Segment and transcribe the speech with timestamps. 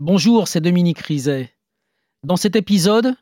[0.00, 1.52] Bonjour, c'est Dominique Rizet.
[2.24, 3.14] Dans cet épisode,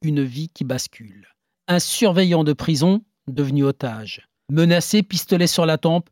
[0.00, 1.26] une vie qui bascule.
[1.66, 4.28] Un surveillant de prison devenu otage.
[4.48, 6.08] Menacé, pistolet sur la tempe,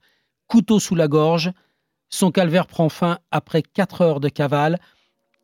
[0.49, 1.53] couteau sous la gorge,
[2.11, 4.81] son calvaire prend fin après 4 heures de cavale,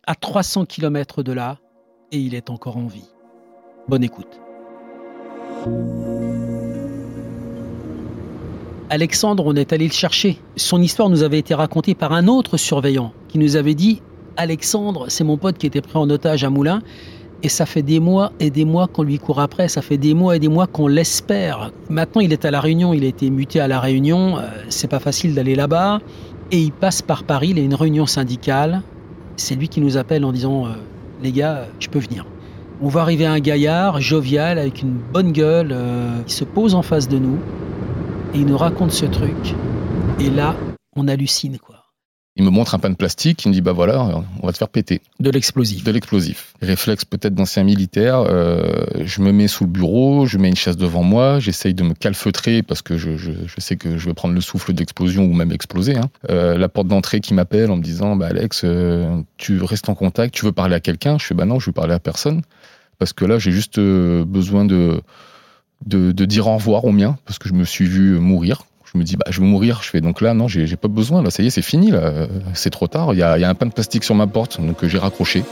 [0.08, 1.60] à 300 km de là,
[2.10, 3.08] et il est encore en vie.
[3.86, 4.40] Bonne écoute.
[8.90, 10.40] Alexandre, on est allé le chercher.
[10.56, 14.02] Son histoire nous avait été racontée par un autre surveillant qui nous avait dit
[14.36, 16.80] Alexandre, c'est mon pote qui était pris en otage à Moulins.
[17.42, 20.14] Et ça fait des mois et des mois qu'on lui court après, ça fait des
[20.14, 21.72] mois et des mois qu'on l'espère.
[21.90, 24.88] Maintenant, il est à La Réunion, il a été muté à La Réunion, euh, c'est
[24.88, 26.00] pas facile d'aller là-bas.
[26.50, 28.82] Et il passe par Paris, il a une réunion syndicale.
[29.36, 30.70] C'est lui qui nous appelle en disant euh,
[31.22, 32.24] Les gars, je peux venir.
[32.80, 36.82] On va arriver un gaillard jovial avec une bonne gueule, euh, il se pose en
[36.82, 37.38] face de nous
[38.34, 39.54] et il nous raconte ce truc.
[40.18, 40.54] Et là,
[40.96, 41.73] on hallucine quoi.
[42.36, 44.58] Il me montre un pain de plastique, il me dit bah voilà, on va te
[44.58, 45.00] faire péter.
[45.20, 45.84] De l'explosif.
[45.84, 46.52] De l'explosif.
[46.60, 50.76] Réflexe peut-être d'ancien militaire, euh, je me mets sous le bureau, je mets une chaise
[50.76, 54.14] devant moi, j'essaye de me calfeutrer parce que je, je, je, sais que je vais
[54.14, 55.96] prendre le souffle d'explosion ou même exploser.
[55.96, 56.10] Hein.
[56.28, 59.94] Euh, la porte d'entrée qui m'appelle en me disant bah Alex, euh, tu restes en
[59.94, 61.18] contact, tu veux parler à quelqu'un?
[61.18, 62.42] Je fais bah non, je veux parler à personne
[62.98, 65.00] parce que là j'ai juste besoin de,
[65.86, 68.98] de, de dire au revoir aux miens parce que je me suis vu mourir je
[69.00, 69.80] me dis, bah, je vais mourir.
[69.82, 71.22] Je fais donc là, non, j'ai pas besoin.
[71.22, 71.90] Là, ça y est, c'est fini.
[71.90, 73.12] Là, c'est trop tard.
[73.12, 75.42] Il y a, y a, un pain de plastique sur ma porte, donc j'ai raccroché.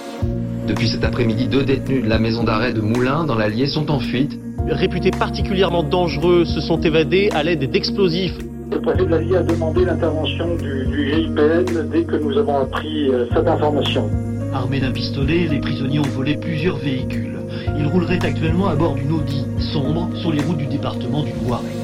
[0.69, 3.99] Depuis cet après-midi, deux détenus de la maison d'arrêt de Moulins, dans l'Allier, sont en
[3.99, 4.39] fuite.
[4.69, 8.39] Réputés particulièrement dangereux, se sont évadés à l'aide d'explosifs.
[8.71, 13.11] Le préfet de l'Allier a demandé l'intervention du, du GIPN dès que nous avons appris
[13.11, 14.09] euh, cette information.
[14.55, 17.39] Armés d'un pistolet, les prisonniers ont volé plusieurs véhicules.
[17.77, 21.82] Ils rouleraient actuellement à bord d'une Audi sombre sur les routes du département du Loiret.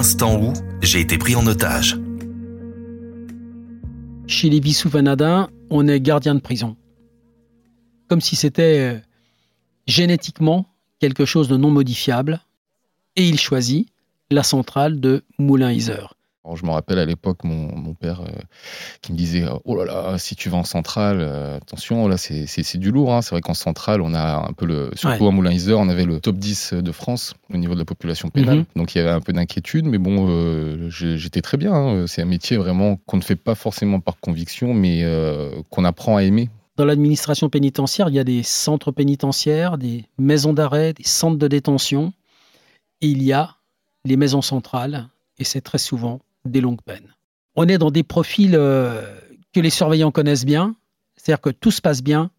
[0.00, 1.98] L'instant où j'ai été pris en otage.
[4.26, 6.78] Chez les Vissou-Vanadin, on est gardien de prison.
[8.08, 8.98] Comme si c'était euh,
[9.86, 10.64] génétiquement
[11.00, 12.40] quelque chose de non modifiable.
[13.16, 13.88] Et il choisit
[14.30, 15.22] la centrale de
[16.56, 18.30] Je me rappelle à l'époque mon, mon, père euh,
[19.02, 22.78] qui me disait Oh là là, si tu vas en centrale, euh, attention, là c'est
[22.78, 23.14] du lourd.
[23.14, 23.22] Hein.
[23.22, 24.90] C'est vrai qu'en centrale, on a un peu le.
[24.94, 25.28] Surtout ouais.
[25.28, 28.58] à Moulin-Isère, on avait le top 10 de France au niveau de la population pénale.
[28.58, 28.76] Mm -hmm.
[28.78, 31.74] Donc il y avait un peu d'inquiétude, mais bon, euh, j'étais très bien.
[31.74, 32.06] Hein.
[32.06, 36.16] C'est un métier vraiment qu'on ne fait pas forcément par conviction, mais euh, qu'on apprend
[36.16, 36.48] à aimer.
[36.76, 41.48] Dans l'administration pénitentiaire, il y a des centres pénitentiaires, des maisons d'arrêt, des centres de
[41.48, 42.12] détention.
[43.02, 43.56] Et il y a
[44.06, 45.08] les maisons centrales,
[45.38, 47.14] et c'est très souvent des longues peines.
[47.54, 49.02] On est dans des profils euh,
[49.52, 50.76] que les surveillants connaissent bien,
[51.16, 52.30] c'est-à-dire que tout se passe bien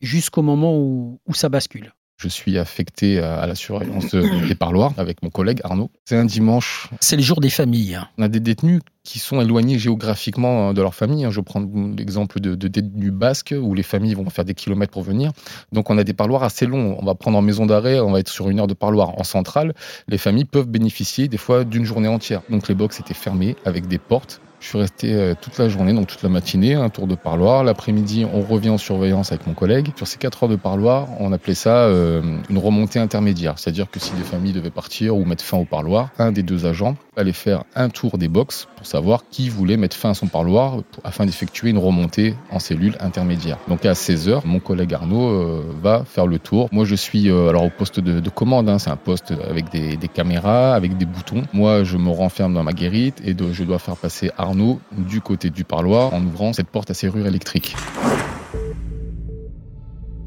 [0.00, 1.92] jusqu'au moment où, où, ça bascule.
[2.22, 5.90] Je suis affecté à la surveillance des parloirs avec mon collègue Arnaud.
[6.04, 6.88] C'est un dimanche.
[7.00, 7.98] C'est le jour des familles.
[8.16, 11.26] On a des détenus qui sont éloignés géographiquement de leur famille.
[11.30, 11.66] Je prends
[11.98, 15.32] l'exemple de, de, détenus basques où les familles vont faire des kilomètres pour venir.
[15.72, 16.96] Donc on a des parloirs assez longs.
[17.00, 19.18] On va prendre en maison d'arrêt, on va être sur une heure de parloir.
[19.18, 19.74] En centrale,
[20.06, 22.42] les familles peuvent bénéficier des fois d'une journée entière.
[22.50, 25.92] Donc les box étaient fermés avec des portes je suis resté euh, toute la journée,
[25.92, 27.64] donc toute la matinée, un tour de parloir.
[27.64, 29.88] L'après-midi, on revient en surveillance avec mon collègue.
[29.96, 33.58] Sur ces quatre heures de parloir, on appelait ça euh, une remontée intermédiaire.
[33.58, 36.64] C'est-à-dire que si des familles devaient partir ou mettre fin au parloir, un des deux
[36.64, 40.28] agents allait faire un tour des box pour savoir qui voulait mettre fin à son
[40.28, 43.58] parloir afin d'effectuer une remontée en cellule intermédiaire.
[43.68, 46.68] Donc à 16 heures, mon collègue Arnaud euh, va faire le tour.
[46.70, 48.68] Moi, je suis alors au poste de, de commande.
[48.68, 48.78] Hein.
[48.78, 51.42] C'est un poste avec des, caméras, avec des boutons.
[51.52, 55.50] Moi, je me renferme dans ma guérite et je dois faire passer Arnaud du côté
[55.50, 57.76] du parloir en ouvrant cette porte à serrure électrique.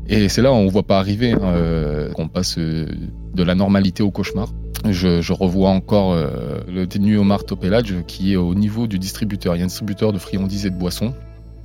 [0.07, 2.87] Et c'est là où on voit pas arriver hein, euh, qu'on passe euh,
[3.33, 4.49] de la normalité au cauchemar.
[4.87, 9.55] Je, revois encore euh, le détenu Omar Topelage qui est au niveau du distributeur.
[9.55, 11.13] Il y a un distributeur de friandises et de boissons.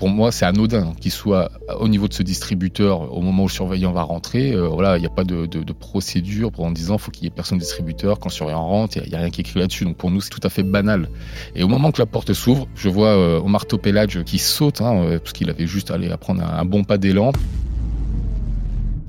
[0.01, 3.53] Pour moi, c'est anodin qu'il soit au niveau de ce distributeur au moment où le
[3.53, 4.53] surveillant va rentrer.
[4.55, 7.31] Euh, voilà, il n'y a pas de, procédure pour en disant faut qu'il y ait
[7.31, 8.97] personne distributeur quand le surveillant rentre.
[8.97, 9.85] Il n'y a, rien qui est écrit là-dessus.
[9.85, 11.11] Donc pour nous, c'est tout à fait banal.
[11.55, 15.19] Et au moment que la porte s'ouvre, je vois euh, Omar Topelage qui saute hein,
[15.19, 17.33] parce qu'il avait juste allé prendre un, bon pas d'élan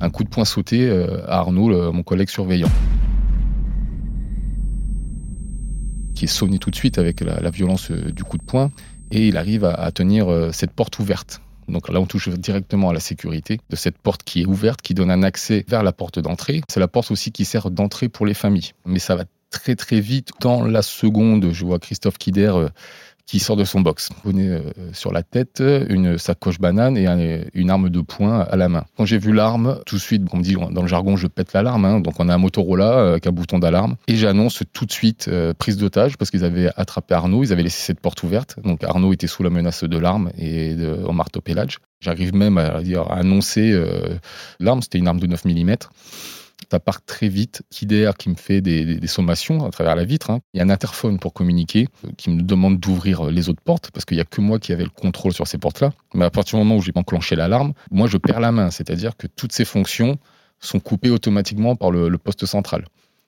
[0.01, 0.91] un coup de poing sauté
[1.25, 2.69] à Arnaud, mon collègue surveillant.
[6.15, 8.71] Qui est sonné tout de suite avec la violence du coup de poing
[9.11, 11.41] et il arrive à, tenir cette porte ouverte.
[11.67, 14.93] Donc là, on touche directement à la sécurité de cette porte qui est ouverte, qui
[14.93, 16.61] donne un accès vers la porte d'entrée.
[16.69, 18.71] C'est la porte aussi qui sert d'entrée pour les familles.
[18.85, 20.31] Mais ça va très très vite.
[20.39, 22.53] Dans la seconde, je vois Christophe Kider
[23.31, 24.09] qui sort de son box.
[24.25, 24.59] Bonnet euh,
[24.91, 28.83] sur la tête, une sacoche banane et un- une arme de poing à la main.
[28.97, 31.53] Quand j'ai vu l'arme, tout de suite, on me dit dans le jargon, je pète
[31.53, 31.85] l'alarme.
[31.85, 32.01] hein.
[32.01, 33.95] donc on a un Motorola euh, avec un bouton d'alarme.
[34.09, 37.63] Et j'annonce tout de suite euh, prise d'otage parce qu'ils avaient attrapé Arnaud, ils avaient
[37.63, 38.57] laissé cette porte ouverte.
[38.65, 41.77] Donc Arnaud était sous la menace de l'arme et de, en marteau-pélage.
[42.01, 43.73] J'arrive même à, dire, à annoncer
[44.59, 45.75] l'arme, c'était une arme de 9 mm.
[46.69, 47.63] Ça part très vite.
[47.69, 50.29] Kider qui me fait des, des- sommations à travers la vitre.
[50.29, 50.39] hein.
[50.53, 53.61] Il y a un interphone pour communiquer euh, qui me demande d'ouvrir euh, les autres
[53.61, 55.91] portes parce qu'il n'y a que moi qui avais le contrôle sur ces portes-là.
[56.13, 58.71] Mais à partir du moment où j'ai enclenché l'alarme, moi je perds la main.
[58.71, 60.17] C'est-à-dire que toutes ces fonctions
[60.59, 62.85] sont coupées automatiquement par le, poste central.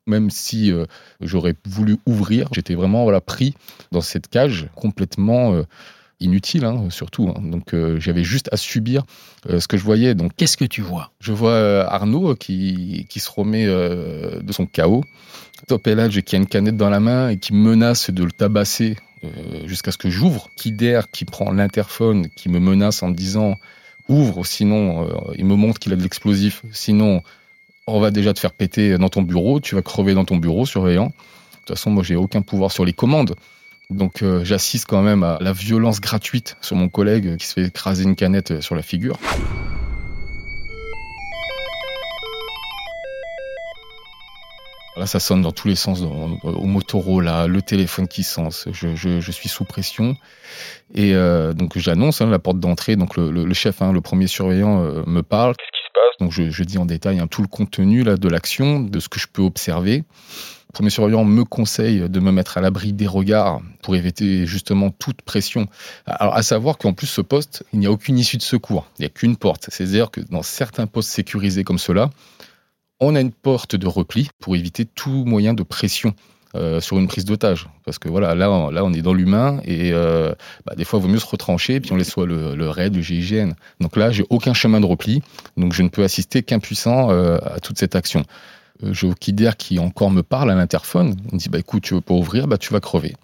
[0.07, 0.85] Même si euh,
[1.21, 3.56] j'aurais voulu ouvrir, j'étais vraiment pris
[3.91, 5.63] dans cette cage complètement
[6.24, 7.30] inutile, hein, surtout.
[7.30, 7.42] hein.
[7.44, 9.04] Donc euh, j'avais juste à subir
[9.50, 10.16] euh, ce que je voyais.
[10.16, 11.12] Donc Qu'est-ce que tu vois?
[11.20, 15.04] je vois euh, Arnaud qui, qui se remet de son chaos.
[15.68, 18.98] Top Elage qui a une canette dans la main et qui menace de le tabasser
[19.66, 20.50] jusqu'à ce que j'ouvre.
[20.56, 23.56] Kider qui prend l'interphone, qui me menace en me disant
[24.10, 27.22] ouvre, sinon il me montre qu'il a de l'explosif, sinon
[27.88, 30.66] on va déjà te faire péter dans ton bureau, tu vas crever dans ton bureau,
[30.66, 31.08] surveillant.
[31.08, 31.12] De
[31.66, 33.36] toute façon, moi j'ai aucun pouvoir sur les commandes.
[33.89, 37.53] Donc euh, j'assiste quand même à la violence gratuite sur mon collègue euh, qui se
[37.53, 39.18] fait écraser une canette euh, sur la figure.
[44.95, 48.68] Là, ça sonne dans tous les sens, dans- au Motorola, le téléphone qui sens.
[48.71, 50.15] Je, je- je suis sous pression.
[50.94, 52.95] Et euh, donc, j'annonce hein, la porte d'entrée.
[52.95, 55.56] Donc, le, le- le chef, hein, le premier surveillant, euh, me parle.
[55.56, 56.18] Qu'est-ce qui se passe?
[56.19, 59.09] Donc, je, je dis en détail hein, tout le contenu là, de l'action, de ce
[59.09, 60.03] que je peux observer.
[60.74, 65.22] Premier surveillant me conseille de me mettre à l'abri des regards pour éviter justement toute
[65.22, 65.68] pression.
[66.08, 68.88] Alors, à savoir qu'en plus, ce poste, il n'y a aucune issue de secours.
[68.98, 69.68] Il n'y a qu'une porte.
[69.70, 72.10] C'est-à-dire que dans certains postes sécurisés comme cela,
[73.00, 76.16] on a une porte de repli pour éviter tout moyen de pression
[76.56, 77.68] euh, sur une prise d'otage.
[77.86, 80.34] Parce que voilà, là, on, là, on est dans l'humain et euh,
[80.66, 82.96] bah, des fois, il vaut mieux se retrancher, puis on laisse soit le, le RAID,
[82.96, 83.54] le GIGN.
[83.80, 85.22] Donc là, j'ai aucun chemin de repli,
[85.58, 88.24] donc je ne peux assister qu'impuissant euh, à toute cette action.
[88.83, 91.15] Euh, j'ai Kider qui encore me parle à l'interphone.
[91.31, 93.15] Me dit bah, écoute, tu veux pas ouvrir, bah, tu vas crever.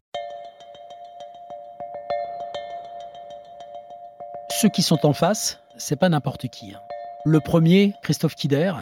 [4.61, 6.73] Ceux qui sont en face, c'est pas n'importe qui.
[6.73, 6.79] hein.
[7.25, 8.73] Le premier, Christophe Kider,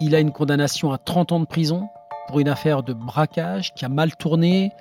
[0.00, 1.88] il a une condamnation à 30 ans de prison
[2.28, 4.72] pour une affaire de braquage qui a mal tourné.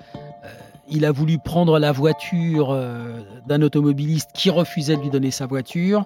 [0.91, 5.45] Il a voulu prendre la voiture euh, d'un automobiliste qui refusait de lui donner sa
[5.45, 6.05] voiture.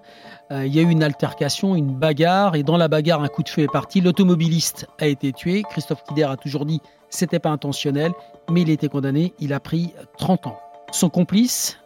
[0.52, 3.44] Euh, il y a eu une altercation, une bagarre, et dans la bagarre, un coup
[3.44, 4.02] de feu est parti.
[4.02, 5.64] L'automobiliste a été tué.
[5.70, 8.12] Christophe Kider a toujours dit c'était pas intentionnel,
[8.50, 9.34] mais il a été condamné.
[9.40, 10.60] Il a pris 30 ans.
[10.92, 11.80] Son complice,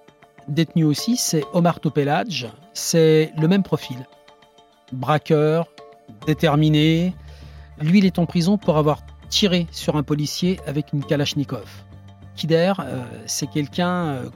[0.47, 2.47] détenu aussi, c'est Omar Topelage.
[2.73, 3.97] C'est le même profil.
[4.91, 5.67] Braqueur,
[6.25, 7.13] déterminé.
[7.79, 11.86] Lui, il est en prison pour avoir tiré sur un policier avec une Kalachnikov.
[12.37, 14.29] Kider, euh, c'est quelqu'un, euh,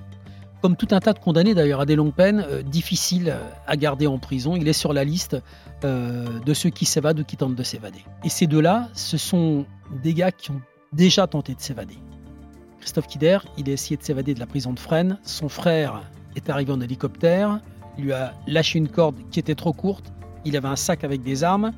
[0.61, 3.35] comme tout un tas de condamnés d'ailleurs à des longues peines, euh, difficile
[3.67, 4.55] à garder en prison.
[4.55, 5.37] Il est sur la liste
[5.83, 8.03] de ceux qui s'évadent ou qui tentent de s'évader.
[8.23, 9.65] Et ces deux-là, ce sont
[10.03, 10.61] des gars qui ont
[10.93, 11.97] déjà tenté de s'évader.
[12.79, 15.17] Christophe Kider, il a essayé de s'évader de la prison de Fresnes.
[15.23, 16.03] Son frère
[16.35, 17.61] est arrivé en hélicoptère,
[17.97, 20.13] lui a lâché une corde qui était trop courte.
[20.45, 21.71] Il avait un sac avec des armes.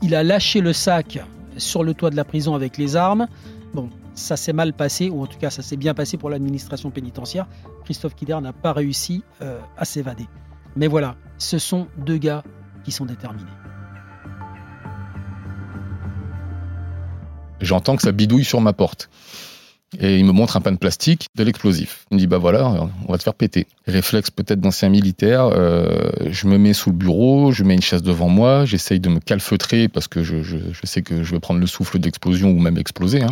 [0.00, 1.18] Il a lâché le sac
[1.58, 3.26] sur le toit de la prison avec les armes.
[3.74, 6.90] Bon, ça s'est mal passé, ou en tout cas ça s'est bien passé pour l'administration
[6.90, 7.46] pénitentiaire.
[7.84, 10.26] Christophe Kider n'a pas réussi euh, à s'évader.
[10.76, 12.42] Mais voilà, ce sont deux gars
[12.84, 13.50] qui sont déterminés.
[17.60, 19.10] J'entends que ça bidouille sur ma porte.
[19.98, 22.06] Et il me montre un pan de plastique, de l'explosif.
[22.10, 23.66] Il me dit, bah voilà, on va te faire péter.
[23.88, 28.02] Réflexe peut-être d'ancien militaire, euh, je me mets sous le bureau, je mets une chaise
[28.02, 30.36] devant moi, j'essaye de me calfeutrer parce que je,
[30.84, 33.20] sais que je vais prendre le souffle d'explosion ou même exploser.
[33.22, 33.30] hein.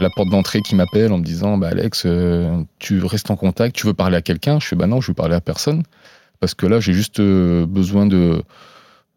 [0.00, 3.74] La porte d'entrée qui m'appelle en me disant, bah Alex, euh, tu restes en contact,
[3.74, 4.60] tu veux parler à quelqu'un?
[4.60, 5.82] Je fais, bah non, je veux parler à personne.
[6.40, 8.42] Parce que là, j'ai juste euh, besoin de,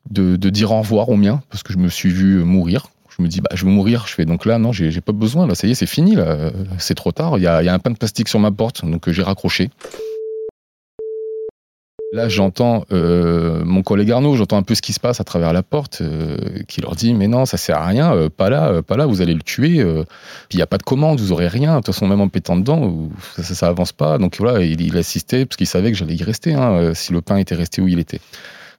[0.09, 2.87] de, dire au revoir aux miens, parce que je me suis vu mourir.
[3.15, 4.05] Je me dis, bah, je vais mourir.
[4.07, 5.45] Je fais, donc là, non, j'ai pas besoin.
[5.45, 6.15] Là, ça y est, c'est fini.
[6.15, 7.37] Là, c'est trop tard.
[7.37, 9.21] Il y a, y a un pain de plastique sur ma porte, donc euh, j'ai
[9.21, 9.69] raccroché.
[12.13, 15.53] Là, j'entends euh, mon collègue Arnaud, j'entends un peu ce qui se passe à travers
[15.53, 16.35] la porte, euh,
[16.67, 19.21] qui leur dit, mais non, ça sert à rien, euh, pas là, pas là, vous
[19.21, 19.81] allez le tuer.
[19.81, 20.05] puis
[20.51, 21.71] il n'y a pas de commande, vous aurez rien.
[21.71, 24.17] De toute façon, même en pétant dedans, ça, ça, avance pas.
[24.17, 27.21] Donc voilà, il, il assistait parce qu'il savait que j'allais y rester, hein, si le
[27.21, 28.19] pain était resté où il était.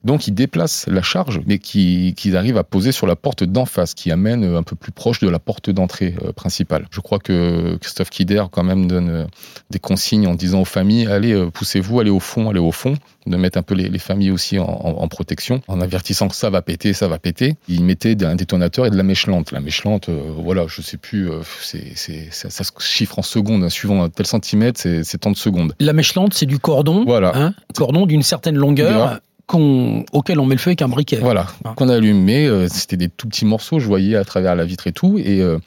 [0.04, 3.66] Donc ils déplacent la charge, mais qu'ils qui arrivent à poser sur la porte d'en
[3.66, 6.86] face, qui amène un peu plus proche de la porte d'entrée euh, principale.
[6.90, 9.24] Je crois que Christophe Kider quand même donne euh,
[9.70, 12.94] des consignes en disant aux familles allez, euh, poussez-vous, allez au fond, allez au fond,
[13.26, 16.34] de mettre un peu les, les familles aussi en, en- en protection, en avertissant que
[16.34, 17.54] ça va péter, ça va péter.
[17.68, 19.52] Il mettait un détonateur et de la mèche lente.
[19.52, 23.18] La mèche lente, euh, voilà, je sais plus, euh, c'est, c'est, ça, ça se chiffre
[23.20, 25.74] en secondes, hein, suivant un tel centimètre, c'est, tant de secondes.
[25.78, 27.32] La mèche lente, c'est du cordon, Voilà.
[27.36, 29.20] hein, cordon d'une certaine longueur
[29.52, 31.18] qu'on- auquel on met le feu avec un briquet.
[31.20, 31.74] Voilà, Ah.
[31.76, 34.92] qu'on allumait, euh, c'était des tout petits morceaux, je voyais à travers la vitre et
[34.92, 35.18] tout.
[35.18, 35.58] Et euh,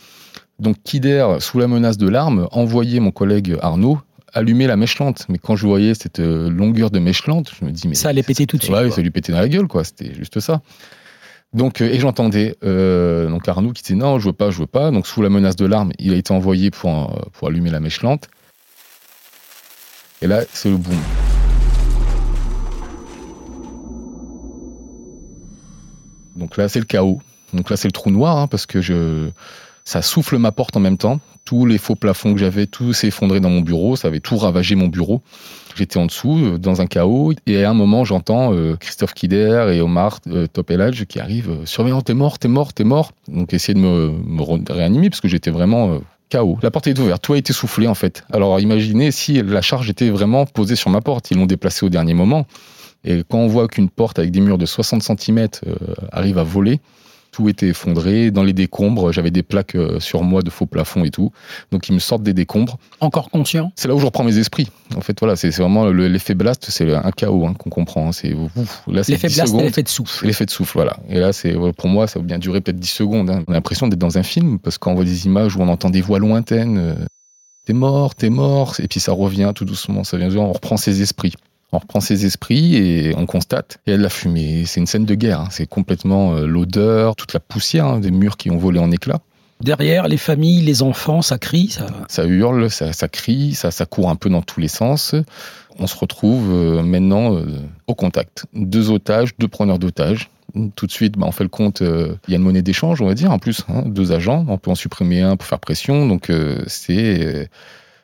[0.60, 4.00] donc Kider, sous la menace de l'arme, envoyait mon collègue Arnaud
[4.34, 5.26] allumer la mèche lente.
[5.30, 8.10] Mais quand je voyais cette euh, longueur de mèche lente, je me dis, mais Ça
[8.10, 8.76] allait péter tout de suite.
[8.76, 9.84] Ouais, ça lui pétait dans la gueule, quoi.
[9.86, 10.62] C'était juste ça.
[11.54, 14.66] Donc, euh, et j'entendais euh, donc Arnaud qui disait non, je veux pas, je veux
[14.68, 14.92] pas.
[14.92, 18.02] Donc, sous la menace de l'arme, il a été envoyé pour, pour allumer la mèche
[18.02, 18.28] lente.
[20.22, 20.98] Et là, c'est le boom.
[26.36, 27.22] Donc là, c'est le chaos.
[27.54, 28.82] Donc là, c'est le trou noir, hein, parce que
[29.86, 31.20] ça souffle ma porte en même temps.
[31.46, 33.96] Tous les faux plafonds que j'avais, tout s'est effondré dans mon bureau.
[33.96, 35.22] Ça avait tout ravagé mon bureau.
[35.76, 37.34] J'étais en dessous, euh, dans un chaos.
[37.46, 41.52] Et à un moment, j'entends euh, Christophe Kider et Omar euh, Topelage qui arrivent.
[41.52, 43.12] euh, Surveillant, t'es mort, t'es mort, t'es mort.
[43.28, 46.00] Donc, essayer de me, réanimer parce que j'étais vraiment
[46.32, 46.58] KO.
[46.64, 48.24] La porte est ouverte, tout a été soufflé en fait.
[48.34, 51.30] Alors, imaginez si la charge était vraiment posée sur ma porte.
[51.30, 52.48] Ils l'ont déplacée au dernier moment.
[53.06, 55.48] Et quand on voit qu'une porte avec des murs de 60 cm
[56.12, 56.80] arrive à voler,
[57.32, 58.32] tout était effondré.
[58.32, 61.32] Dans les décombres, j'avais des plaques euh, sur moi de faux plafond et tout.
[61.72, 62.78] Donc ils me sortent des décombres.
[63.02, 64.70] Encore conscient C'est là où je reprends mes esprits.
[64.96, 68.08] En fait, voilà, c'est c'est vraiment le- l'effet blast, c'est un chaos hein, qu'on comprend.
[68.08, 68.12] hein.
[68.14, 69.62] C'est c'est L'effet 10 blast secondes.
[69.66, 70.26] l'effet de souffle.
[70.26, 70.96] L'effet de souffle, voilà.
[71.10, 73.30] Et là, c'est pour moi, ça a bien duré peut-être 10 secondes.
[73.30, 73.44] hein.
[73.48, 75.90] On a l'impression d'être dans un film parce qu'on voit des images où on entend
[75.90, 76.78] des voix lointaines.
[76.78, 76.96] euh,
[77.66, 78.76] t'es mort, t'es mort.
[78.80, 80.06] Et puis ça revient tout doucement.
[80.06, 81.34] Ça vient, on reprend ses esprits.
[81.76, 83.80] On reprend ses esprits et on constate.
[83.86, 84.64] Il y a de la fumée.
[84.66, 85.42] C'est une scène de guerre.
[85.42, 85.48] hein.
[85.52, 89.20] C'est complètement euh, l'odeur, toute la poussière hein, des murs qui ont volé en éclats.
[89.62, 91.70] Derrière, les familles, les enfants, ça crie.
[91.70, 91.88] Ça...
[92.08, 95.16] Ça hurle, ça, ça crie, ça, ça court un peu dans tous les sens.
[95.78, 97.46] On se retrouve euh, maintenant euh,
[97.88, 98.46] au contact.
[98.54, 100.30] Deux otages, deux preneurs d'otages.
[100.76, 103.02] Tout de suite, bah, on fait le compte, euh, il y a une monnaie d'échange,
[103.02, 104.46] on va dire, en plus, hein, deux agents.
[104.48, 106.08] On peut en supprimer un pour faire pression.
[106.08, 107.20] Donc, euh, c'est.
[107.26, 107.46] euh,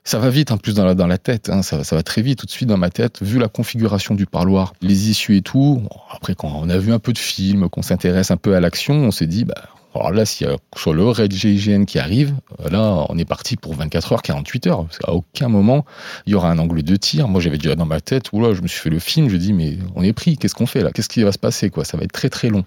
[0.04, 2.22] ça va vite en plus dans la, dans la tête, hein, ça, ça va très
[2.22, 5.42] vite tout de suite dans ma tête, vu la configuration du parloir, les issues et
[5.42, 5.82] tout.
[5.84, 8.60] Bon, Après, quand on a vu un peu de films, qu'on s'intéresse un peu à
[8.60, 9.56] l'action, on s'est dit, bah,
[9.94, 13.26] alors là, s'il y a sur le raid GIGN qui arrive, euh, là, on est
[13.26, 14.86] parti pour 24 heures, 48 heures.
[14.86, 15.86] Parce qu'à aucun moment,
[16.26, 17.28] il y aura un angle de tir.
[17.28, 19.52] Moi, j'avais déjà dans ma tête, oula, je me suis fait le film, je dis,
[19.54, 20.92] mais on est pris, qu'est-ce qu'on fait là?
[20.92, 21.84] Qu'est-ce qui va se passer quoi?
[21.84, 22.64] Ça va être très très long.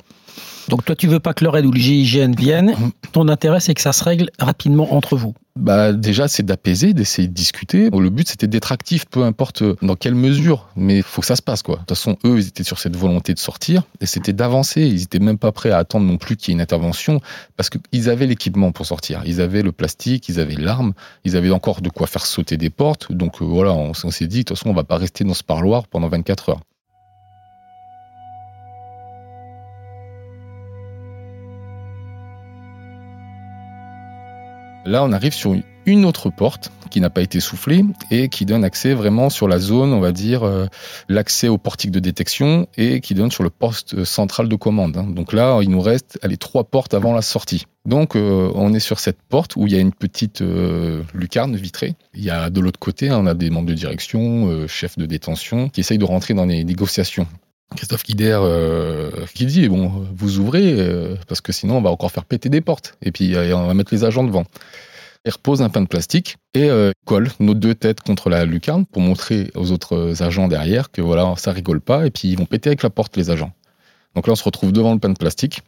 [0.69, 2.75] Donc toi, tu veux pas que le RAID ou le GIGN viennent.
[2.79, 2.93] Mhm.
[3.13, 5.35] Ton intérêt, c'est que ça se règle rapidement entre vous.
[5.57, 7.89] Bah déjà, c'est d'apaiser, d'essayer de discuter.
[7.89, 11.43] Le but, c'était d'être actif, peu importe dans quelle mesure, mais faut que ça se
[11.43, 11.77] passe, quoi.
[11.77, 14.81] De toute façon, eux, ils étaient sur cette volonté de sortir, et c'était d'avancer.
[14.81, 17.21] Ils étaient même pas prêts à attendre non plus qu'il y ait une intervention,
[17.57, 19.23] parce qu'ils avaient l'équipement pour sortir.
[19.27, 20.93] Ils avaient le plastique, ils avaient l'arme,
[21.25, 23.13] ils avaient encore de quoi faire sauter des portes.
[23.13, 25.35] Donc euh, voilà, on, on s'est dit, de toute façon, on va pas rester dans
[25.35, 26.61] ce parloir pendant 24 heures.
[34.87, 38.65] Là, on arrive sur une autre porte qui n'a pas été soufflée et qui donne
[38.65, 40.67] accès vraiment sur la zone, on va dire, euh,
[41.09, 44.97] l'accès au portique de détection et qui donne sur le poste central de commande.
[44.97, 45.07] hein.
[45.09, 47.65] Donc là, il nous reste les trois portes avant la sortie.
[47.87, 51.57] Donc, euh, on est sur cette porte où il y a une petite euh, lucarne
[51.57, 51.95] vitrée.
[52.15, 55.07] Il y a de l'autre côté, hein, on a des membres de direction, chefs de
[55.07, 57.27] détention, qui essayent de rentrer dans les négociations.
[57.77, 62.25] Christophe Kider euh, qui dit vous ouvrez euh, parce que sinon on va encore faire
[62.25, 64.45] péter des portes et puis euh, on va mettre les agents devant.
[65.27, 66.69] Il repose un pain de plastique et
[67.07, 71.33] colle nos deux têtes contre la lucarne pour montrer aux autres agents derrière que voilà
[71.39, 73.53] ça rigole pas et puis ils vont péter avec la porte les agents.
[74.15, 75.63] Donc là on se retrouve devant le pain de plastique.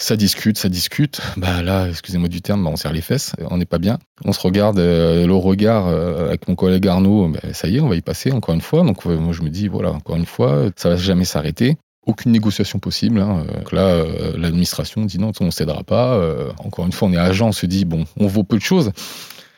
[0.00, 1.20] Ça discute, ça discute.
[1.36, 3.98] Bah là, excusez-moi du terme, bah, on serre les fesses, on n'est pas bien.
[4.24, 7.28] On se regarde euh, le regard euh, avec mon collègue Arnaud.
[7.28, 8.84] bah, ça y est, on va y passer encore une fois.
[8.84, 11.76] Donc euh, moi je me dis voilà encore une fois, ça va jamais s'arrêter.
[12.06, 13.20] Aucune négociation possible.
[13.20, 13.44] hein.
[13.52, 16.14] Donc là, euh, l'administration dit non, on ne cédera pas.
[16.14, 18.62] Euh, encore une fois, on est agent, on se dit bon, on vaut peu de
[18.62, 18.92] choses.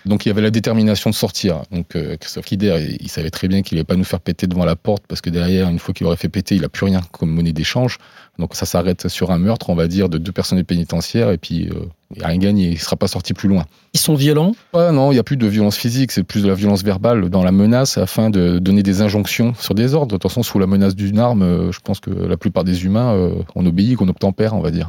[0.06, 1.62] Donc il y avait la détermination de sortir.
[1.70, 4.46] Donc euh, Christophe Kider, il, il savait très bien qu'il n'allait pas nous faire péter
[4.46, 6.86] devant la porte parce que derrière, une fois qu'il aurait fait péter, il n'a plus
[6.86, 7.98] rien comme monnaie d'échange.
[8.38, 11.68] Donc ça s'arrête sur un meurtre, on va dire, de deux personnels pénitentiaires et puis
[11.68, 13.66] euh, il n'y a rien gagné, il ne sera pas sorti plus loin.
[13.94, 14.54] Ils sont violents?
[14.74, 17.44] Non, il n'y a plus de violence physique, c'est plus de la violence verbale dans
[17.44, 20.08] la menace afin de donner des injonctions sur des ordres.
[20.08, 22.84] De toute façon, sous la menace d'une arme, euh, je pense que la plupart des
[22.84, 24.88] humains, euh, on obéit, qu'on obtempère, on va dire.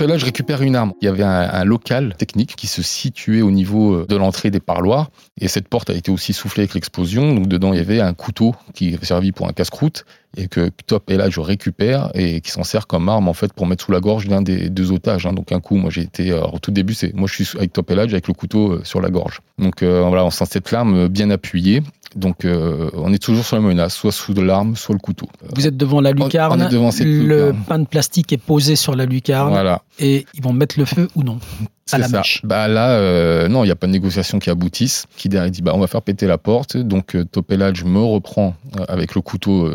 [0.00, 0.92] Là, je récupère une arme.
[1.02, 5.10] Il y avait un, local technique qui se situait au niveau de l'entrée des parloirs.
[5.40, 7.34] Et cette porte a été aussi soufflée avec l'explosion.
[7.34, 10.04] Donc dedans, il y avait un couteau qui avait servi pour un casse-croûte
[10.36, 13.84] et que Top et récupère et qui s'en sert comme arme en fait pour mettre
[13.84, 15.26] sous la gorge d'un des deux otages.
[15.26, 15.32] Hein.
[15.32, 17.90] Donc un coup, moi j'ai été au tout début, c'est moi je suis avec Top
[17.90, 19.40] et avec le couteau sur la gorge.
[19.58, 21.82] Donc euh, voilà, on sent cette arme bien appuyée.
[22.16, 25.26] Donc euh, on est toujours sur la menace, soit sous de l'arme, soit le couteau.
[25.54, 27.64] Vous êtes devant la lucarne, on est devant cette le lucarne.
[27.68, 29.82] pain de plastique est posé sur la lucarne Voilà.
[29.98, 32.16] et ils vont mettre le feu ou non à C'est la ça.
[32.18, 32.40] mèche.
[32.44, 35.04] Bah là, euh, non, il n'y a pas de négociation qui aboutisse.
[35.16, 36.76] Qui derrière dit bah on va faire péter la porte.
[36.76, 38.54] Donc euh, Topelage me reprend
[38.88, 39.70] avec le couteau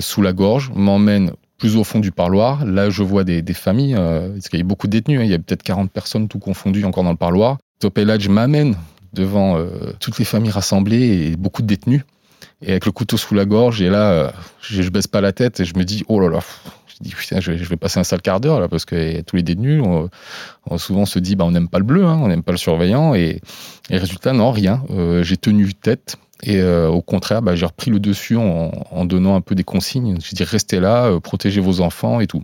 [0.00, 2.64] sous la gorge, m'emmène plus au fond du parloir.
[2.64, 5.20] Là, je vois des, des familles, parce qu'il y a beaucoup de détenus.
[5.20, 5.24] hein.
[5.24, 7.58] Il y a peut-être 40 personnes tout confondues encore dans le parloir.
[7.78, 8.74] Topelage m'amène
[9.14, 9.68] devant euh,
[10.00, 12.02] toutes les familles rassemblées et beaucoup de détenus.
[12.62, 14.30] Et avec le couteau sous la gorge, et là, euh,
[14.62, 16.40] je, je baisse pas la tête et je me dis, oh là là,
[16.86, 19.42] je dis, putain, je vais, passer un sale quart d'heure là, parce que tous les
[19.42, 20.08] détenus, on,
[20.70, 22.58] on- souvent se dit, bah, on n'aime pas le bleu, hein, on n'aime pas le
[22.58, 23.40] surveillant, et,
[23.90, 24.82] et résultat, non, rien.
[24.90, 29.34] Euh, j'ai tenu tête, et euh, au contraire, bah, j'ai repris le dessus en, donnant
[29.34, 30.18] un peu des consignes.
[30.22, 32.42] Je dis, restez là, euh, protégez vos enfants et tout.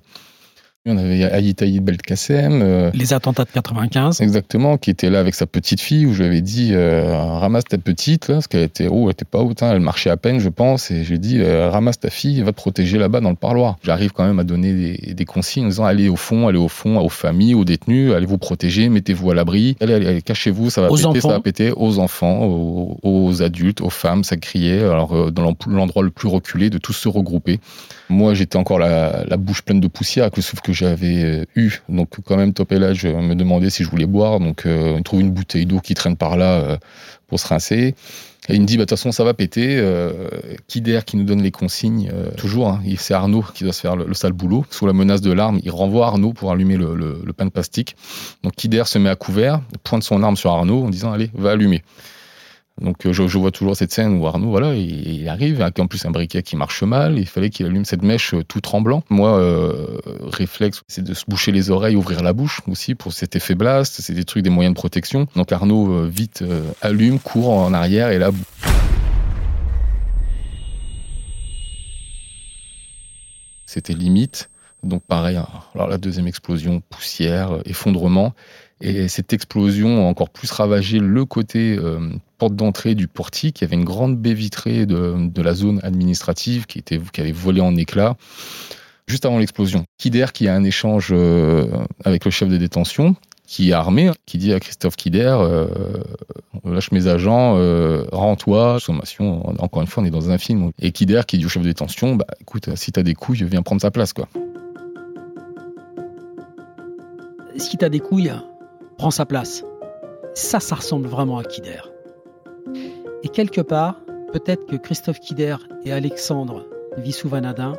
[0.87, 4.23] On avait Aït Aït Belkacem, euh, Les attentats de 95.
[4.23, 7.65] Exactement, qui était là avec sa petite fille, où je lui avais dit euh, ramasse
[7.65, 10.17] ta petite, là, parce qu'elle était haut, elle était pas haute, hein, elle marchait à
[10.17, 12.97] peine, je pense, et je lui ai dit euh, ramasse ta fille, va te protéger
[12.97, 13.77] là-bas dans le parloir.
[13.83, 16.69] J'arrive quand même à donner des, des consignes en disant allez au fond, allez au
[16.69, 20.71] fond, aux familles, aux détenus, allez vous protéger, mettez-vous à l'abri, allez, allez, allez, cachez-vous,
[20.71, 21.21] ça va Aux péter, enfants.
[21.29, 25.57] ça va péter, aux enfants, aux, aux adultes, aux femmes, ça criait, alors dans l'en-
[25.67, 27.61] l'endroit le plus reculé, de tous se regrouper.
[28.09, 31.81] Moi, j'étais encore la, la bouche pleine de poussière avec le souffle j'avais euh, eu.
[31.89, 34.41] Donc, quand même, Top et là, je me demandais si je voulais boire.
[34.41, 36.77] Donc, euh, il trouve une bouteille d'eau qui traîne par là euh,
[37.29, 37.95] pour se rincer.
[38.49, 39.77] Et il me dit, bah, de toute façon, ça va péter.
[39.79, 40.29] Euh,
[40.77, 43.97] d'air qui nous donne les consignes euh, Toujours, hein, c'est Arnaud qui doit se faire
[43.97, 44.65] le, le sale boulot.
[44.71, 47.97] Sous la menace de l'arme, il renvoie Arnaud pour allumer le pain de plastique.
[48.43, 51.51] Donc, Kider se met à couvert, pointe son arme sur Arnaud en disant, allez, va
[51.51, 51.83] allumer.
[52.81, 56.07] Donc euh, je, vois toujours cette scène où Arnaud, voilà, il, arrive, avec en plus
[56.07, 59.03] un briquet qui marche mal, il fallait qu'il allume cette mèche euh, tout tremblant.
[59.11, 63.37] Moi, euh, réflexe, c'est de se boucher les oreilles, ouvrir la bouche aussi pour cet
[63.37, 65.27] effet blast, c'est des trucs, des moyens de protection.
[65.37, 66.43] Donc Arnaud, vite,
[66.81, 68.31] allume, court en arrière, et là...
[73.67, 74.51] C'était limite.
[74.83, 75.47] Donc pareil, hein.
[75.75, 78.35] alors la deuxième explosion, poussière, euh, effondrement.
[78.81, 82.09] Et cette explosion a encore plus ravagé le côté euh,
[82.39, 83.61] porte d'entrée du portique.
[83.61, 87.21] Il y avait une grande baie vitrée de, de la zone administrative qui, était, qui
[87.21, 88.17] avait volé en éclats
[89.07, 89.85] juste avant l'explosion.
[89.99, 91.67] Kider qui a un échange euh,
[92.05, 95.37] avec le chef de détention qui est armé, qui dit à Christophe Kider,
[96.65, 100.71] lâche mes agents, euh, rends-toi, sommation, encore une fois on est dans un film.
[100.79, 103.63] Et Kider qui dit au chef de détention, bah écoute, si t'as des couilles, viens
[103.63, 104.29] prendre sa place quoi.
[107.57, 108.33] Si t'as des couilles,
[108.97, 109.65] prends sa place.
[110.35, 111.81] Ça, ça ressemble vraiment à Kider.
[113.23, 113.97] Et quelque part,
[114.33, 117.75] peut-être que Christophe Kider et Alexandre Vissou-Vanadin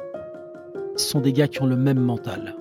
[0.96, 2.56] sont des gars qui ont le même mental.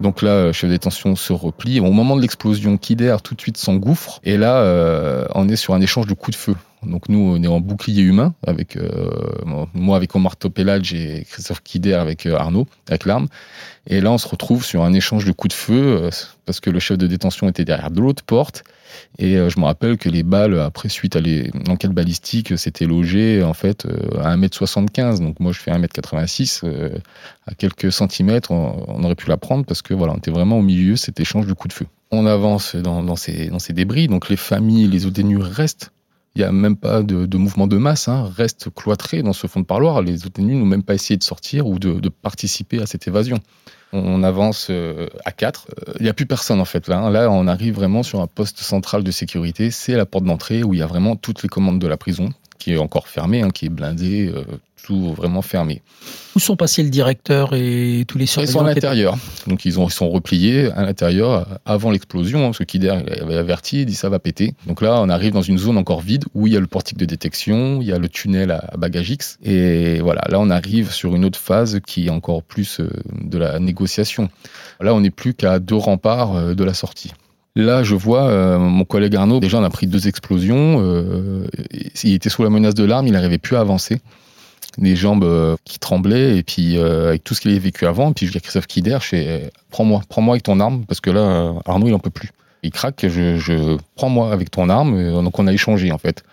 [0.00, 1.80] Donc là, le chef de détention se replie.
[1.80, 4.20] Au moment de l'explosion, Kider tout de suite s'engouffre.
[4.24, 6.56] Et là, euh, on est sur un échange de coups de feu.
[6.82, 9.10] Donc nous, on est en bouclier humain, avec euh,
[9.74, 13.28] moi avec Omar Topelage et Christophe Kider avec euh, Arnaud, avec l'arme.
[13.86, 16.10] Et là, on se retrouve sur un échange de coups de feu, euh,
[16.44, 18.64] parce que le chef de détention était derrière de l'autre porte.
[19.18, 23.52] Et je me rappelle que les balles, après, suite à l'enquête balistique, s'étaient logées en
[23.52, 23.86] fait
[24.22, 25.18] à 1m75.
[25.20, 26.62] Donc moi, je fais 1m86.
[26.64, 26.98] euh,
[27.46, 30.62] à quelques centimètres, on, aurait pu la prendre parce que voilà, on était vraiment au
[30.62, 31.86] milieu cet échange de coups de feu.
[32.10, 35.92] On avance dans, ces, dans ces débris, donc les familles, les détenus restent.
[36.36, 39.60] Il n'y a même pas de, mouvement de masse, hein, restent cloîtrés dans ce fond
[39.60, 40.02] de parloir.
[40.02, 43.38] Les détenus n'ont même pas essayé de sortir ou de, de participer à cette évasion.
[43.94, 45.68] On avance euh, à 4.
[45.98, 46.98] Il n'y a plus personne en fait là.
[46.98, 47.10] hein.
[47.10, 49.70] Là, on arrive vraiment sur un poste central de sécurité.
[49.70, 52.28] C'est la porte d'entrée où il y a vraiment toutes les commandes de la prison,
[52.58, 54.44] qui est encore fermée, hein, qui est blindée, euh,
[54.86, 55.82] tout vraiment fermé.
[56.36, 59.16] Où sont passés le directeur et tous les Ils sont à surveillants l'intérieur.
[59.46, 62.90] Donc ils, ont, ils sont repliés à l'intérieur euh, avant l'explosion, hein, parce que Kider
[62.90, 64.54] avait averti, il dit ça va péter.
[64.66, 66.98] Donc là, on arrive dans une zone encore vide où il y a le portique
[66.98, 69.38] de détection, il y a le tunnel à à bagage X.
[69.44, 72.90] Et voilà, là on arrive sur une autre phase qui est encore plus euh,
[73.20, 74.28] de la négociation.
[74.80, 77.12] Là, on n'est plus qu'à deux remparts de la sortie.
[77.56, 81.46] Là, je vois euh, mon collègue Arnaud, déjà on a pris deux explosions, euh,
[82.04, 83.98] il était sous la menace de l'arme, il n'arrivait plus à avancer
[84.76, 88.10] les jambes euh, qui tremblaient et puis avec tout ce qu'il avait vécu avant.
[88.10, 88.98] Et puis je dis à Christophe Kider,
[89.70, 92.28] prends-moi, prends-moi avec ton arme parce que là, Arnaud il en peut plus.
[92.62, 95.22] Il craque, je, prends-moi avec ton arme.
[95.22, 96.24] Donc on a échangé en fait.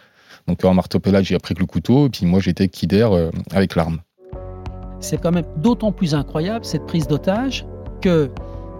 [0.50, 3.08] Donc en marteau j'ai pris que le couteau et puis moi j'étais avec Kider
[3.54, 4.00] avec l'arme.
[5.00, 7.66] C'est quand même d'autant plus incroyable cette prise d'otage
[8.02, 8.30] que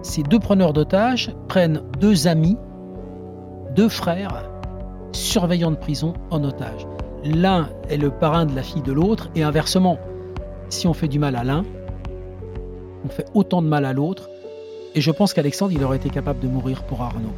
[0.04, 2.58] ces deux preneurs d'otages prennent deux amis,
[3.74, 4.50] deux frères,
[5.12, 6.86] surveillants de prison en otage.
[7.24, 9.98] L'un est le parrain de la fille de l'autre et inversement.
[10.68, 11.64] Si on fait du mal à l'un,
[13.04, 14.28] on fait autant de mal à l'autre.
[14.94, 17.32] Et je pense qu'Alexandre, il aurait été capable de mourir pour Arnaud.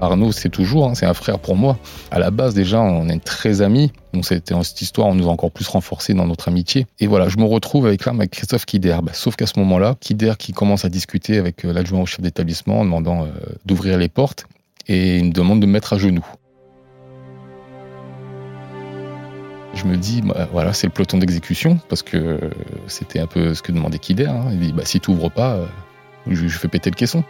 [0.00, 1.76] Arnaud, c'est toujours, hein, c'est un frère pour moi.
[2.10, 3.92] À la base, déjà, on est très amis.
[4.12, 6.86] Donc, c'était cette histoire, on nous a encore plus renforcé dans notre amitié.
[7.00, 8.96] Et voilà, je me retrouve avec là, avec Christophe Kider.
[9.02, 12.20] Bah, sauf qu'à ce moment-là, Kider qui commence à discuter avec euh, l'adjoint au chef
[12.20, 13.28] d'établissement en demandant euh,
[13.66, 14.46] d'ouvrir les portes
[14.86, 16.26] et il me demande de me mettre à genoux.
[19.74, 22.40] Je me dis, bah, voilà, c'est le peloton d'exécution, parce que
[22.86, 24.26] c'était un peu ce que demandait Kider.
[24.26, 24.46] Hein.
[24.52, 25.66] Il dit, bah, si tu ouvres pas, euh,
[26.26, 27.22] je fais péter le caisson.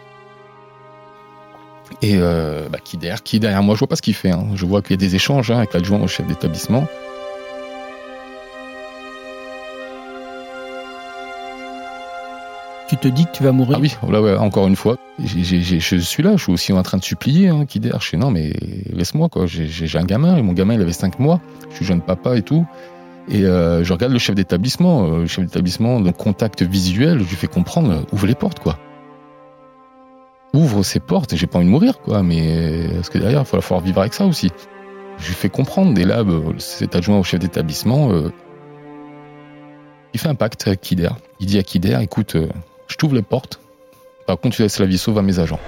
[2.01, 4.31] Et euh, bah, qui, derrière, qui derrière moi, je vois pas ce qu'il fait.
[4.31, 4.47] Hein.
[4.55, 6.87] Je vois qu'il y a des échanges hein, avec l'adjoint au chef d'établissement.
[12.87, 14.95] Tu te dis que tu vas mourir Ah oui, là, ouais, encore une fois.
[15.23, 17.49] Je suis là, je suis aussi en train de supplier.
[17.49, 18.51] Hein, qui derrière, je fais non, mais
[18.91, 19.45] laisse-moi quoi.
[19.45, 21.39] J'ai- un gamin, et mon gamin il avait 5 mois.
[21.69, 22.65] Je suis jeune papa et tout.
[23.29, 25.05] Et euh, je regarde le chef d'établissement.
[25.05, 28.59] euh, le chef d'établissement, donc contact visuel, je lui fais comprendre, euh, ouvre les portes
[28.59, 28.79] quoi.
[30.53, 33.61] Ouvre ces portes, j'ai pas envie de mourir quoi, mais parce que derrière, il va
[33.61, 34.49] falloir vivre avec ça aussi.
[35.19, 38.31] Je lui fais comprendre, et là, bah, cet adjoint au chef d'établissement, euh,
[40.13, 41.09] il fait un pacte avec Kider.
[41.39, 42.47] Il dit à Kider, écoute, euh,
[42.87, 43.59] je t'ouvre les portes,
[44.25, 45.59] par contre, tu laisses la vie sauve à mes agents.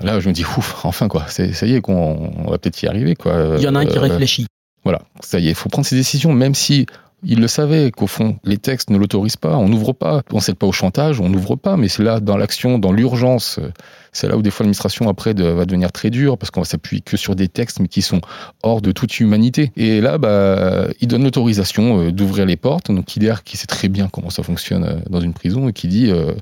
[0.00, 2.82] Là, je me dis, ouf, enfin quoi, c'est- ça y est, qu'on on va peut-être
[2.82, 3.56] y arriver quoi.
[3.58, 4.46] Il y en a un qui Euh, réfléchit.
[4.82, 6.86] voilà, ça y est, il faut prendre ses décisions, même si
[7.22, 10.56] il le savait qu'au fond, les textes ne l'autorisent pas, on n'ouvre pas, on cède
[10.56, 13.60] pas au chantage, on n'ouvre pas, mais c'est là, dans l'action, dans l'urgence,
[14.12, 16.66] c'est là où des fois l'administration après de- va devenir très dure, parce qu'on va
[16.66, 18.20] s'appuyer que sur des textes, mais qui sont
[18.62, 19.72] hors de toute humanité.
[19.76, 23.88] Et là, bah, il donne l'autorisation euh, d'ouvrir les portes, donc Kider, qui sait très
[23.88, 26.10] bien comment ça fonctionne euh, dans une prison, et qui dit...
[26.10, 26.32] euh,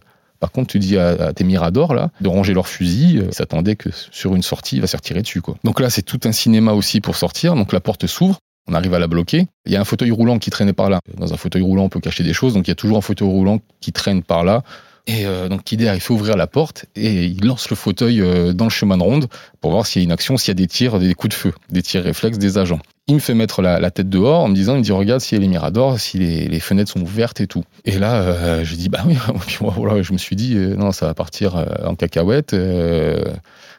[0.40, 3.24] par contre, tu dis à, à tes miradors là de ranger leurs fusils.
[3.26, 5.56] Ils s'attendaient que sur une sortie, il va se retirer dessus quoi.
[5.64, 7.56] Donc là, c'est tout un cinéma aussi pour sortir.
[7.56, 8.38] Donc la porte s'ouvre.
[8.68, 9.46] On arrive à la bloquer.
[9.66, 11.00] Il y a un fauteuil roulant qui traînait par là.
[11.16, 12.54] Dans un fauteuil roulant, on peut cacher des choses.
[12.54, 14.62] Donc il y a toujours un fauteuil roulant qui traîne par là.
[15.08, 18.52] Et euh, donc Kider, il fait ouvrir la porte et il lance le fauteuil euh,
[18.52, 19.26] dans le chemin de ronde
[19.62, 21.40] pour voir s'il y a une action, s'il y a des tirs, des coups de
[21.40, 22.78] feu, des tirs réflexes des agents.
[23.06, 25.38] Il me fait mettre la, tête dehors en me disant, il me dit regarde si
[25.38, 27.64] les miradors, si les, fenêtres sont ouvertes et tout.
[27.86, 29.16] Et là, euh, je dis bah oui.
[29.46, 32.54] Puis voilà, je me suis dit non, ça va partir en cacahuète.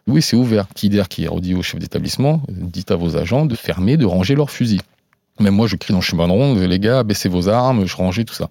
[0.09, 0.67] Euh, oui, c'est ouvert.
[0.75, 4.51] Kider qui redit au chef d'établissement, dites à vos agents de fermer, de ranger leurs
[4.51, 4.81] fusils.
[5.39, 7.95] Même moi, je crie dans le chemin de ronde, les gars, baissez vos armes, je
[7.95, 8.49] rangeais tout ça.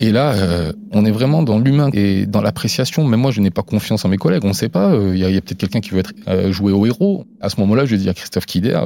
[0.00, 3.06] Et là, euh, on est vraiment dans l'humain et dans l'appréciation.
[3.06, 4.44] Même moi, je n'ai pas confiance en mes collègues.
[4.44, 4.96] On ne sait pas.
[4.96, 7.24] Il y a, peut-être quelqu'un qui veut être euh, joué au héros.
[7.40, 8.80] À ce moment-là, je dis à Christophe Kider,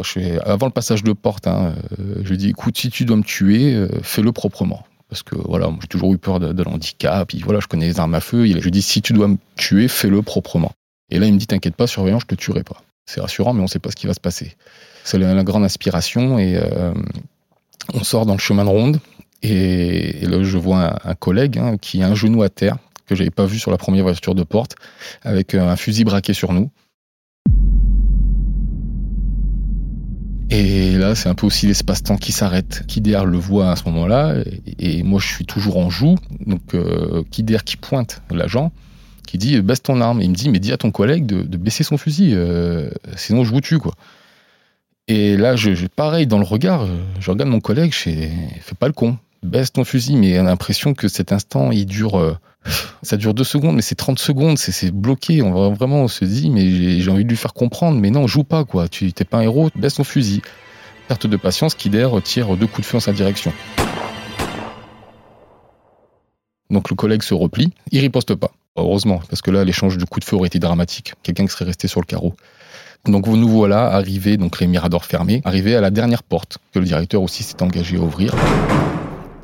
[0.45, 3.73] avant le passage de porte, hein, euh, je dis, écoute, si tu dois me tuer,
[3.73, 4.85] euh, fais-le proprement.
[5.09, 7.29] Parce que voilà, j'ai toujours eu peur de, l'handicap.
[7.29, 8.47] Puis voilà, je connais les armes à feu.
[8.47, 10.73] Il- Je dis, si tu dois me tuer, fais-le proprement.
[11.11, 12.83] Et là, il me dit, t'inquiète pas, surveillant, je te tuerai pas.
[13.07, 14.57] C'est rassurant, mais on ne sait pas ce qui va se passer.
[15.05, 16.93] C'est la, grande inspiration et euh,
[17.95, 19.01] on sort dans le chemin de ronde.
[19.43, 23.31] Et, là, je vois un, collègue hein, qui a un genou à terre, que j'avais
[23.31, 24.75] pas vu sur la première voiture de porte,
[25.23, 26.71] avec euh, un fusil braqué sur nous.
[30.51, 32.85] Et là, c'est un peu aussi l'espace-temps qui s'arrête.
[32.87, 34.43] Kider le voit à ce moment-là,
[34.79, 36.17] et, et moi, je suis toujours en joue.
[36.45, 38.73] Donc, euh, Kider qui pointe l'agent,
[39.27, 40.21] qui dit baisse ton arme.
[40.21, 43.51] Il me dit mais dis à ton collègue de, baisser son fusil, euh, sinon je
[43.51, 43.79] vous tue.
[45.09, 46.87] Et là, je, pareil dans le regard,
[47.21, 48.11] je regarde mon collègue, je
[48.61, 50.17] fais pas le con, baisse ton fusil.
[50.17, 52.37] Mais on l'impression que cet instant, il dure, euh,
[53.03, 55.43] ça dure deux secondes, mais c'est 30 secondes, c'est bloqué.
[55.43, 58.45] On vraiment, se dit mais j'ai j'ai envie de lui faire comprendre, mais non, joue
[58.45, 58.89] pas quoi.
[58.89, 60.43] Tu t'es pas un héros, baisse ton fusil.
[61.09, 63.53] Perte de patience, Kider tire deux coups de feu en sa direction.
[66.71, 68.51] Donc le collègue se replie, il riposte pas.
[68.77, 71.15] Heureusement, parce que là, l'échange de coups de feu aurait été dramatique.
[71.23, 72.35] Quelqu'un qui serait resté sur le carreau.
[73.05, 76.85] Donc nous voilà arrivés, donc les miradors fermés, arrivés à la dernière porte que le
[76.85, 78.35] directeur aussi s'est engagé à ouvrir.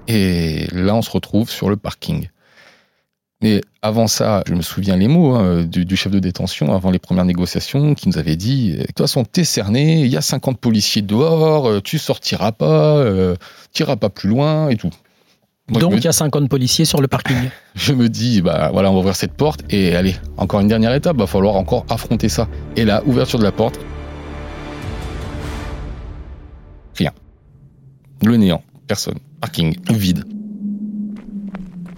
[0.08, 2.28] Et là, on se retrouve sur le parking.
[3.40, 6.90] Mais avant ça, je me souviens les mots hein, du, du chef de détention avant
[6.90, 10.20] les premières négociations qui nous avait dit de toute façon, t'es cerné, il y a
[10.20, 13.34] 50 policiers dehors, euh, tu sortiras pas, euh,
[13.72, 14.92] t'iras pas plus loin et tout.
[15.80, 17.36] Donc il y a 50 policiers sur le parking.
[17.74, 20.94] je me dis, bah voilà, on va ouvrir cette porte et allez, encore une dernière
[20.94, 22.48] étape, va falloir encore affronter ça.
[22.76, 23.78] Et là, ouverture de la porte.
[26.96, 27.12] Rien.
[28.22, 28.62] Le néant.
[28.86, 29.18] Personne.
[29.40, 29.76] Parking.
[29.90, 30.24] Vide.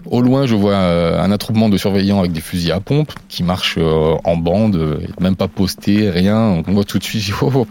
[0.06, 3.42] Au loin, je vois euh, un attroupement de surveillants avec des fusils à pompe qui
[3.42, 6.62] marchent euh, en bande, euh, même pas postés, rien.
[6.66, 7.66] On voit tout de suite, oh, oh,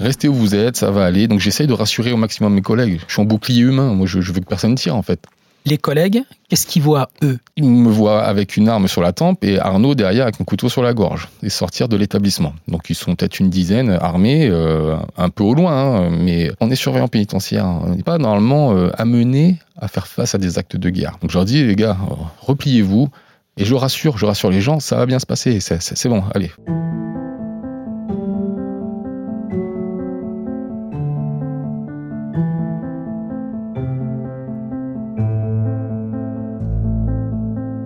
[0.00, 1.28] restez où vous êtes, ça va aller.
[1.28, 3.00] Donc j'essaye de rassurer au maximum mes collègues.
[3.06, 5.20] Je suis en bouclier humain, moi je, je veux que personne tire en fait.
[5.66, 7.38] Les collègues, qu'est-ce qu'ils voient, eux?
[7.56, 10.68] Ils me voient avec une arme sur la tempe et Arnaud derrière avec un couteau
[10.68, 12.52] sur la gorge et sortir de l'établissement.
[12.68, 16.70] Donc ils sont peut-être une dizaine armés, euh, un peu au loin, hein, mais on
[16.70, 17.64] est surveillant pénitentiaire.
[17.64, 21.16] On n'est pas normalement euh, amené à faire face à des actes de guerre.
[21.22, 21.96] Donc je leur dis, les gars,
[22.42, 23.08] repliez-vous.
[23.56, 26.50] Et je rassure, je rassure les gens, ça va bien se passer, c'est bon, allez.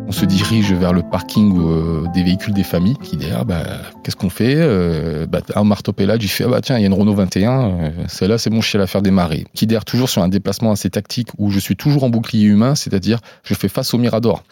[0.08, 3.62] On se dirige vers le parking euh, des véhicules des familles qui derrière, bah,
[4.02, 6.86] qu'est-ce qu'on fait euh, bah, Un marteau-pellage, il fait ah bah tiens, il y a
[6.86, 9.44] une Renault 21, euh, celle-là c'est je sais la faire démarrer.
[9.52, 12.74] Qui derrière toujours sur un déplacement assez tactique où je suis toujours en bouclier humain,
[12.74, 14.44] c'est-à-dire je fais face au Mirador.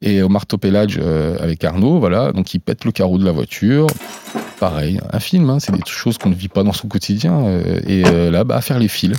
[0.00, 3.88] Et au marteau-pellage euh, avec Arnaud, voilà, donc il pète le carreau de la voiture.
[4.60, 7.60] Pareil, un film, hein, c'est des choses qu'on ne vit pas dans son quotidien.
[7.84, 9.16] et là, bah, à faire les fils,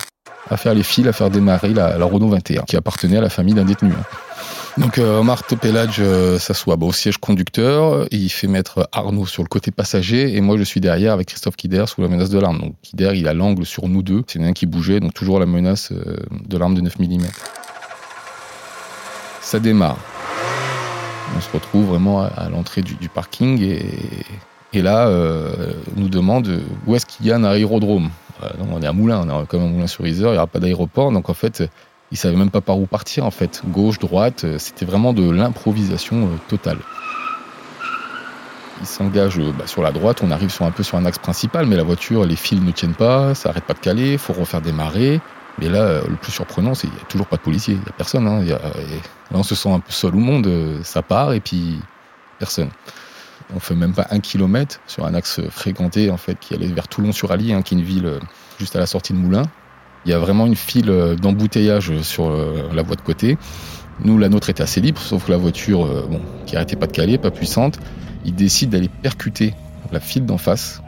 [0.49, 3.29] à faire les fils, à faire démarrer la, la Renault 21 qui appartenait à la
[3.29, 3.91] famille d'un détenu.
[3.91, 4.03] hein.
[4.77, 9.47] Donc euh, Omar Topelage euh, s'assoit au siège conducteur, il fait mettre Arnaud sur le
[9.47, 12.59] côté passager et moi je suis derrière avec Christophe Kider sous la menace de l'arme.
[12.59, 15.45] Donc Kider il a l'angle sur nous deux, c'est un qui bougeait, donc toujours la
[15.45, 17.19] menace euh, de l'arme de 9 mm.
[19.39, 19.97] Ça démarre.
[21.37, 23.85] On se retrouve vraiment à, à l'entrée du, parking et,
[24.73, 28.09] et là euh, nous demande où est-ce qu'il y a un aérodrome?
[28.69, 30.59] On est à Moulins, on est comme un Moulin sur Isère, il n'y aura pas
[30.59, 31.63] d'aéroport, donc en fait
[32.11, 33.61] ils savaient même pas par où partir en fait.
[33.67, 36.77] Gauche, droite, euh, c'était vraiment de l'improvisation euh, totale.
[38.81, 41.17] Ils s'engagent euh, bah, sur la droite, on arrive sur un peu sur un axe
[41.17, 44.33] principal, mais la voiture, les fils ne tiennent pas, ça arrête pas de caler, faut
[44.33, 45.21] refaire démarrer.
[45.57, 47.87] Mais là, le plus surprenant, c'est qu'il n'y a toujours pas de policiers, il n'y
[47.87, 48.27] a personne.
[48.27, 48.41] hein.
[48.43, 48.59] Il là,
[49.31, 50.49] on se sent un peu seul au monde,
[50.83, 51.79] ça part et puis
[52.39, 52.69] personne.
[53.55, 56.89] On fait même pas un kilomètre sur un axe fréquenté en fait qui allait vers
[56.89, 58.19] Toulon-sur-Allier, hein, qui est une ville
[58.59, 59.45] juste à la sortie de Moulins.
[60.05, 63.37] Il y a vraiment une file euh, d'embouteillage sur euh, la voie de côté.
[64.03, 66.85] Nous, la nôtre était assez libre, sauf que la voiture, euh, bon, qui arrêtait pas
[66.85, 67.79] de caler, pas puissante,
[68.23, 69.53] il décide d'aller percuter
[69.91, 70.81] la file d'en face.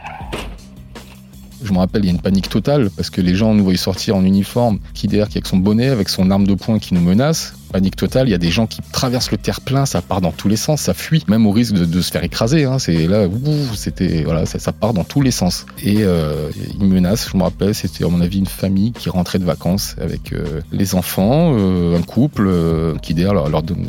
[1.64, 3.78] Je me rappelle, il y a une panique totale parce que les gens nous voyaient
[3.78, 6.94] sortir en uniforme, qui derrière, qui avec son bonnet, avec son arme de poing qui
[6.94, 7.56] nous menace.
[7.68, 10.48] Panique totale, il y a des gens qui traversent le terre-plein, ça part dans tous
[10.48, 12.66] les sens, ça fuit, même au risque de, de se faire écraser.
[12.66, 12.80] Hein.
[12.80, 13.28] C'est là,
[13.76, 15.66] c'était voilà, ça, part dans tous les sens.
[15.84, 16.50] Et euh,
[16.80, 17.30] ils menacent.
[17.32, 20.62] Je me rappelle, c'était à mon avis une famille qui rentrait de vacances avec euh,
[20.72, 23.88] les enfants, euh, un couple euh, qui derrière leur, donne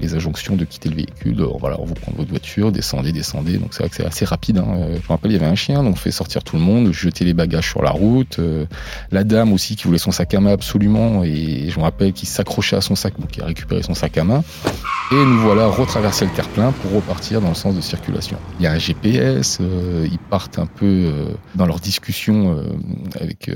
[0.00, 1.40] les, injonctions de quitter le véhicule.
[1.40, 3.58] Euh, voilà, on vous prend votre voiture, descendez, descendez.
[3.58, 4.58] Donc c'est vrai que c'est assez rapide.
[4.58, 4.88] Hein.
[4.94, 6.92] Je me rappelle, il y avait un chien, donc on fait sortir tout le monde,
[6.92, 8.40] jeter les bagages sur la route.
[9.10, 12.28] La dame aussi qui voulait son sac à main absolument, et je me rappelle qu'il
[12.28, 14.42] s'accrochait à son sac, il a récupéré son sac à main.
[15.10, 18.36] Et nous voilà retraverser le terre-plein pour repartir dans le sens de circulation.
[18.58, 22.64] Il y a un GPS, euh, ils partent un peu euh, dans leur discussion euh,
[23.18, 23.50] avec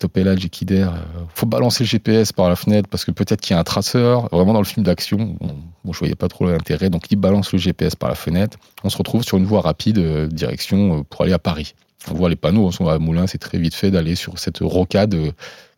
[0.00, 0.88] Topelage et Kider.
[1.32, 4.28] Faut balancer le GPS par la fenêtre parce que peut-être qu'il y a un traceur.
[4.32, 5.36] Vraiment dans le film d'action,
[5.84, 8.58] bon, je voyais pas trop l'intérêt, donc ils balancent le GPS par la fenêtre.
[8.82, 10.00] On se retrouve sur une voie rapide
[10.32, 11.74] direction pour aller à Paris.
[12.10, 14.58] On voit les panneaux, on sont à Moulins, c'est très vite fait d'aller sur cette
[14.58, 15.16] rocade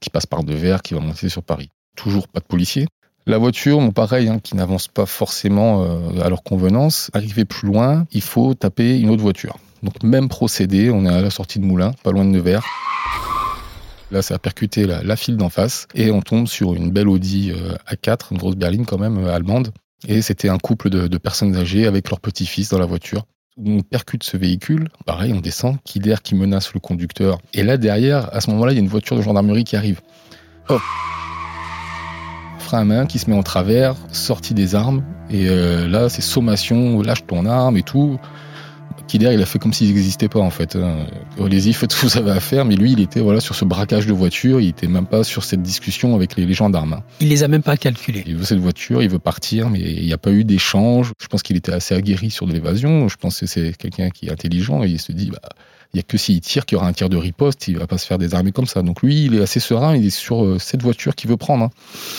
[0.01, 1.69] qui passe par Nevers, qui va monter sur Paris.
[1.97, 2.87] Toujours pas de policiers.
[3.25, 7.09] La voiture, bon, pareil, hein, qui n'avance pas forcément euh, à leur convenance.
[7.13, 9.59] Arrivé plus loin, il faut taper une autre voiture.
[9.85, 12.65] Donc même procédé, on est à la sortie de Moulins, pas loin de Nevers.
[14.11, 17.53] Là, ça a percuté la, file d'en face et on tombe sur une belle Audi
[17.53, 19.73] euh, A4, une grosse berline quand même euh, allemande.
[20.09, 23.25] Et c'était un couple de, personnes âgées avec leur petit-fils dans la voiture.
[23.57, 27.39] On percute ce véhicule, pareil, on descend, qui derrière qui menace le conducteur.
[27.55, 30.01] Et là, derrière, à ce moment-là, il y a une voiture de gendarmerie qui arrive.
[30.69, 30.83] Hop
[32.79, 35.03] à main qui se met en travers, sortie des armes.
[35.31, 38.19] Et euh, là, c'est sommation, lâche ton arme et tout.
[39.09, 40.77] Kider, il a fait comme s'il n'existait pas en fait.
[40.77, 41.07] hein.
[41.41, 42.65] Allez-y, faites ce que vous avez à faire.
[42.65, 44.61] Mais lui, il était voilà sur ce braquage de voiture.
[44.61, 46.95] Il était même pas sur cette discussion avec les, les gendarmes.
[46.95, 47.03] hein.
[47.21, 48.23] Il les a même pas calculés.
[48.27, 51.13] Il veut cette voiture, il veut partir, mais il n'y a pas eu d'échange.
[51.21, 53.09] Je pense qu'il était assez aguerri sur de l'évasion.
[53.09, 55.41] Je pense que c'est quelqu'un qui est intelligent et il se dit, bah,
[55.95, 57.87] il n'y a que s'il tire qu'il y aura un tir de riposte, il va
[57.87, 58.83] pas se faire désarmer comme ça.
[58.83, 61.65] Donc lui, il est assez serein, il est sur euh, cette voiture qu'il veut prendre.
[61.65, 61.71] hein.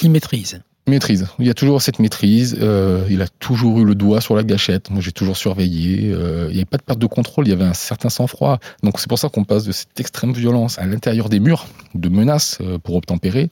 [0.03, 0.61] Il maîtrise.
[0.85, 1.27] Maîtrise.
[1.39, 2.57] Il y a toujours cette maîtrise.
[2.61, 4.89] euh, il a toujours eu le doigt sur la gâchette.
[4.89, 6.11] Moi, j'ai toujours surveillé.
[6.11, 7.47] euh, il n'y avait pas de perte de contrôle.
[7.47, 8.59] Il y avait un certain sang-froid.
[8.83, 12.09] Donc, c'est pour ça qu'on passe de cette extrême violence à l'intérieur des murs, de
[12.09, 13.49] menaces euh, pour obtempérer,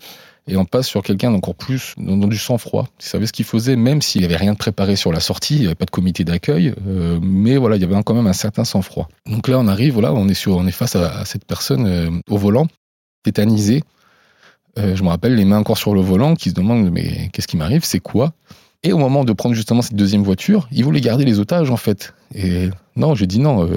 [0.52, 2.86] et on passe sur quelqu'un d'encore plus dans, du sang-froid.
[3.00, 5.56] Il savait ce qu'il faisait, même s'il avait rien de préparé sur la sortie.
[5.56, 6.74] Il n'y avait pas de comité d'accueil.
[6.86, 9.08] euh, mais voilà, il y avait quand même un certain sang-froid.
[9.26, 9.94] Donc là, on arrive.
[9.94, 12.68] Voilà, on est sur, on face à, cette personne euh, au volant,
[13.24, 13.82] tétanisée
[14.78, 17.48] Euh, je me rappelle les mains encore sur le volant qui se demandent mais qu'est-ce
[17.48, 18.34] qui m'arrive, c'est quoi?
[18.84, 21.78] Et au moment de prendre justement cette deuxième voiture, ils voulaient garder les otages en
[21.78, 22.14] fait.
[22.34, 23.70] Et non, j'ai dit non,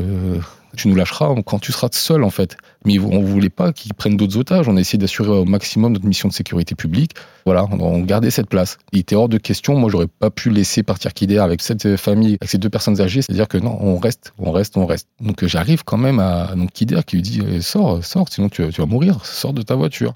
[0.77, 2.57] tu nous lâcheras quand tu seras seul en fait.
[2.85, 4.69] Mais on ne voulait pas qu'ils prennent d'autres otages.
[4.69, 7.13] On a essayé d'assurer au maximum notre mission de sécurité publique.
[7.47, 8.79] Voilà, on gardait cette place.
[8.93, 9.77] Il était hors de question.
[9.77, 13.23] Moi, j'aurais pas pu laisser partir Kider avec cette famille, avec ces deux personnes âgées.
[13.23, 15.09] C'est-à-dire que non, on reste, on reste, on reste.
[15.21, 18.63] Donc j'arrive quand même à donc Kider qui lui dit eh, sors, sors, sinon tu,
[18.63, 19.25] vas mourir.
[19.25, 20.15] Sors de ta voiture.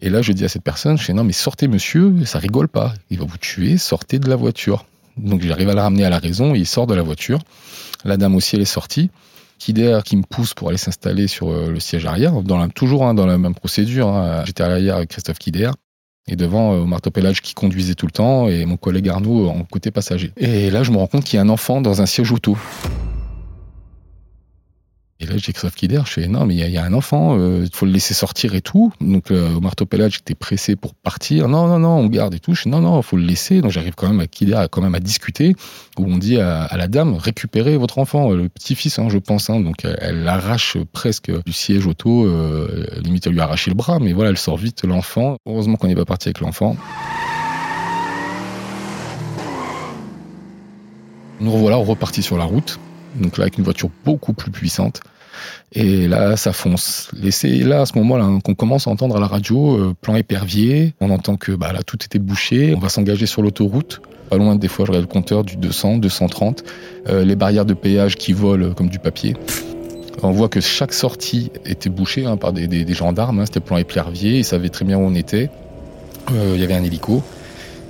[0.00, 2.68] Et là, je dis à cette personne, je fais non, mais sortez, monsieur, ça rigole
[2.68, 2.94] pas.
[3.10, 4.84] Il va vous tuer, sortez de la voiture.
[5.16, 7.38] Donc j'arrive à la ramener à la raison, il sort de la voiture.
[8.04, 9.10] La dame aussi, elle est sortie.
[9.58, 12.34] Kider qui me pousse pour aller s'installer sur euh, le siège arrière,
[12.74, 14.08] toujours hein, dans la même procédure.
[14.08, 14.44] Hein.
[14.46, 15.70] J'étais à l'arrière avec Christophe Kider.
[16.26, 19.64] Et devant, euh, Marteau Pellage qui conduisait tout le temps et mon collègue Arnaud en
[19.64, 20.32] côté passager.
[20.38, 22.56] Et là, je me rends compte qu'il y a un enfant dans un siège auto.
[25.24, 27.40] Et là, j'ai Christophe Kider, je fais non, mais il y, a un enfant, il
[27.40, 28.92] euh, faut le laisser sortir et tout.
[29.00, 31.48] Donc, euh, Marteau Pellage était pressé pour partir.
[31.48, 32.54] Non, non, non, on garde et tout.
[32.54, 33.62] Je fais non, non, il faut le laisser.
[33.62, 35.56] Donc, j'arrive quand même à Kider, quand même à discuter,
[35.98, 39.48] où on dit à, la dame récupérez votre enfant, le petit-fils, hein, je pense.
[39.48, 39.60] Hein.
[39.60, 42.26] Donc, elle l'arrache presque du siège auto.
[42.26, 45.38] Euh, limite, elle lui a arraché le bras, mais voilà, elle sort vite l'enfant.
[45.46, 46.76] Heureusement qu'on n'est pas parti avec l'enfant.
[51.40, 52.78] Nous revoilà repartis sur la route
[53.16, 55.00] donc là avec une voiture beaucoup plus puissante.
[55.72, 57.10] Et là, ça fonce.
[57.22, 59.94] Et c'est là, à ce moment-là, hein, qu'on commence à entendre à la radio, euh,
[60.00, 60.94] plan épervier.
[61.00, 62.74] On entend que bah, là, tout était bouché.
[62.76, 64.00] On va s'engager sur l'autoroute.
[64.30, 66.64] Pas loin, des fois, je regarde le compteur du 200, 230.
[67.08, 69.36] Euh, les barrières de péage qui volent comme du papier.
[70.22, 73.40] On voit que chaque sortie était bouchée hein, par des, gendarmes.
[73.40, 73.46] Hein.
[73.46, 74.38] C'était plan épervier.
[74.38, 75.50] Ils savaient très bien où on était.
[76.32, 77.22] Euh, il y avait un hélico.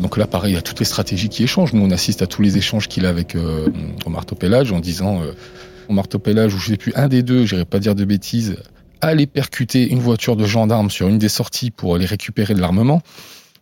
[0.01, 1.75] Donc là, pareil, il y a toutes les stratégies qui échangent.
[1.75, 3.37] Nous, on assiste à tous les échanges qu'il a avec
[4.07, 5.21] Omar Topelage en disant
[6.09, 8.57] Topelage, ou je sais plus, un des deux, j'irai pas dire de bêtises,
[9.01, 13.03] aller percuter une voiture de gendarme sur une des sorties pour aller récupérer de l'armement.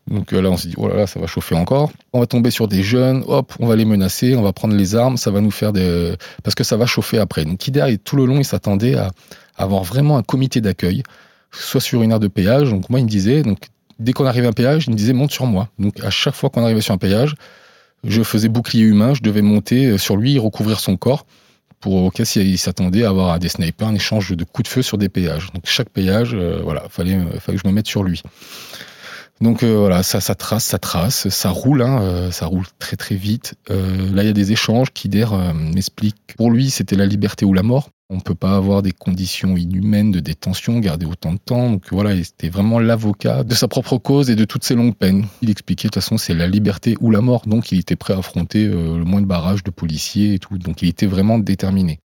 [0.08, 1.92] Donc euh, là, on s'est dit, oh là là, ça va chauffer encore.
[2.12, 4.96] On va tomber sur des jeunes, hop, on va les menacer, on va prendre les
[4.96, 6.14] armes, ça va nous faire des...
[6.42, 7.44] Parce que ça va chauffer après.
[7.44, 9.10] Donc Kider, tout le long, il s'attendait à
[9.56, 11.02] avoir vraiment un comité d'accueil,
[11.52, 12.70] soit sur une aire de péage.
[12.70, 13.58] Donc moi, il me disait, donc
[13.98, 15.68] dès qu'on arrivait à un péage, il me disait monte sur moi.
[15.78, 17.34] Donc à chaque fois qu'on arrivait sur un péage,
[18.04, 21.24] je faisais bouclier humain, je devais monter euh, sur lui recouvrir son corps
[21.82, 24.82] pour au cas s'il s'attendait à avoir des snipers, un échange de coups de feu
[24.82, 25.52] sur des péages.
[25.52, 28.22] Donc chaque péage, euh, voilà, fallait, euh, fallait que je me mette sur lui.
[29.40, 33.54] Donc voilà, ça, trace, ça trace, ça roule, hein, ça roule très très vite.
[33.68, 34.92] là, il y a des échanges.
[34.92, 36.34] Kider m'explique.
[36.36, 37.88] Pour lui, c'était la liberté ou la mort.
[38.12, 41.70] On ne peut pas avoir des conditions inhumaines de détention, garder autant de temps.
[41.70, 45.24] Donc voilà, c'était vraiment l'avocat de sa propre cause et de toutes ses longues peines.
[45.40, 47.46] Il expliquait de toute façon c'est la liberté ou la mort.
[47.46, 50.58] Donc il était prêt à affronter euh, le moins de barrages de policiers et tout.
[50.58, 52.00] Donc il était vraiment déterminé.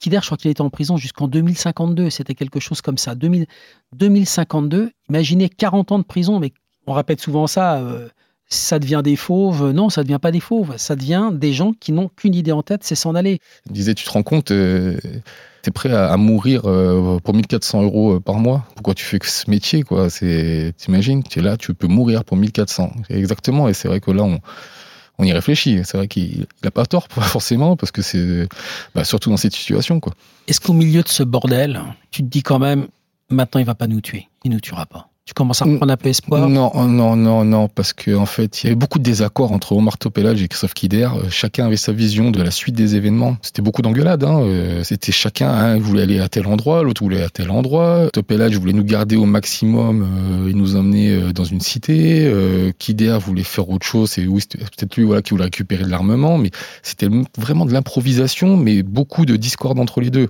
[0.00, 2.10] Kider, je crois qu'il était en prison jusqu'en 2052.
[2.10, 3.14] C'était quelque chose comme ça.
[3.14, 6.52] 2052, imaginez 40 ans de prison, mais
[6.86, 7.76] on répète souvent ça.
[7.76, 8.08] Euh,
[8.48, 9.70] ça devient des fauves.
[9.72, 10.74] Non, ça devient pas des fauves.
[10.76, 13.40] Ça devient des gens qui n'ont qu'une idée en tête, c'est s'en aller.
[13.66, 14.98] Il disait, tu te rends compte, euh,
[15.62, 18.66] tu es prêt à, mourir euh, pour 1400 euros euh, par mois?
[18.74, 20.08] Pourquoi tu fais que ce métier, quoi?
[20.10, 22.92] T'imagines, tu es là, tu peux mourir pour 1400.
[23.10, 23.68] Exactement.
[23.68, 24.38] Et c'est vrai que là, on,
[25.18, 25.80] on y réfléchit.
[25.84, 28.48] C'est vrai qu'il n'a pas tort, forcément, parce que c'est
[28.94, 30.12] bah, surtout dans cette situation, quoi.
[30.46, 32.88] Est-ce qu'au milieu de ce bordel, tu te dis quand même,
[33.30, 35.08] maintenant, il va pas nous tuer, il nous tuera pas?
[35.26, 38.62] Tu commences à reprendre un peu espoir Non, non, non, non, parce qu'en en fait,
[38.62, 41.08] il y avait beaucoup de désaccords entre Omar Topelage et Christophe Kider.
[41.16, 43.38] Euh, chacun avait sa vision de la suite des événements.
[43.40, 44.22] C'était beaucoup d'engueulades.
[44.22, 44.42] Hein.
[44.42, 48.10] Euh, c'était chacun, un voulait aller à tel endroit, l'autre voulait à tel endroit.
[48.12, 52.30] Topelage voulait nous garder au maximum euh, et nous emmener dans une cité.
[52.78, 54.10] Kider voulait faire autre chose.
[54.10, 56.50] C'est peut-être lui voilà, qui voulait récupérer de l'armement, mais
[56.82, 57.08] c'était
[57.38, 60.28] vraiment de l'improvisation, mais beaucoup de discorde entre les deux.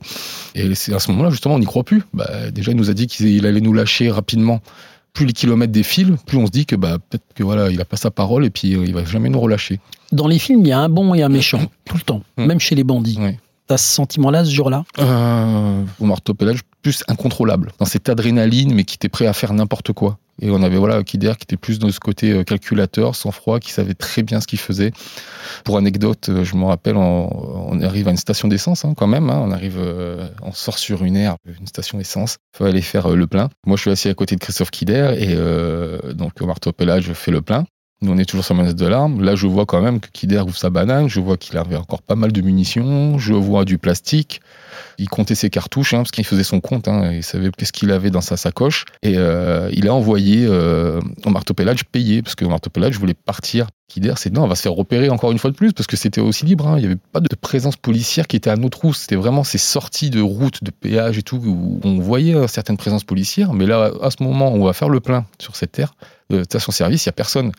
[0.54, 2.04] Et c'est à ce moment-là, justement, on n'y croit plus.
[2.12, 4.60] Bah, déjà, il nous a dit qu'il allait nous lâcher rapidement
[5.14, 7.84] plus les kilomètres défilent, plus on se dit que bah, peut-être que voilà, il a
[7.84, 9.80] pas sa parole et puis euh, il va jamais nous relâcher.
[10.12, 12.44] Dans les films, il y a un bon et un méchant, tout le temps, mm.
[12.44, 13.16] même chez les bandits.
[13.18, 13.36] Oui.
[13.66, 14.84] T'as ce sentiment-là, ce jour-là?
[14.98, 16.20] Euh, Omar
[16.84, 20.18] plus incontrôlable, dans cette adrénaline, mais qui était prêt à faire n'importe quoi.
[20.42, 23.58] Et on avait voilà Kider qui était plus dans ce côté euh, calculateur, sans froid,
[23.58, 24.92] qui savait très bien ce qu'il faisait.
[25.64, 29.30] Pour anecdote, euh, je me rappelle, on, arrive à une station d'essence hein, quand même.
[29.30, 29.40] Hein.
[29.42, 32.36] on arrive, euh, on sort sur une aire, une station d'essence.
[32.54, 33.48] Faut aller faire le plein.
[33.66, 37.30] Moi, je suis assis à côté de Christophe Kider et donc au marteau je fais
[37.30, 37.64] le plein.
[38.02, 39.22] On est toujours sur menace de l'arme.
[39.22, 41.08] Là, je vois quand même que Kider ouvre sa banane.
[41.08, 43.18] Je vois qu'il avait encore pas mal de munitions.
[43.18, 44.42] Je vois du plastique.
[44.98, 47.90] Il comptait ses cartouches, hein, parce qu'il faisait son compte, hein, il savait qu'est-ce qu'il
[47.90, 48.84] avait dans sa sacoche.
[49.02, 53.66] Et euh, il a envoyé euh, au marteau-pellage payer, parce que au marteau-pellage voulait partir.
[53.88, 55.96] Kider, c'est non, on va se faire repérer encore une fois de plus, parce que
[55.96, 56.66] c'était aussi libre.
[56.66, 56.76] hein.
[56.78, 58.96] Il n'y avait pas de présence policière qui était à notre route.
[58.96, 62.76] C'était vraiment ces sorties de route, de péage et tout, où on voyait euh, certaines
[62.78, 63.52] présences policières.
[63.52, 65.94] Mais là, à ce moment, on va faire le plein sur cette terre.
[66.30, 67.52] De station-service, il n'y a personne.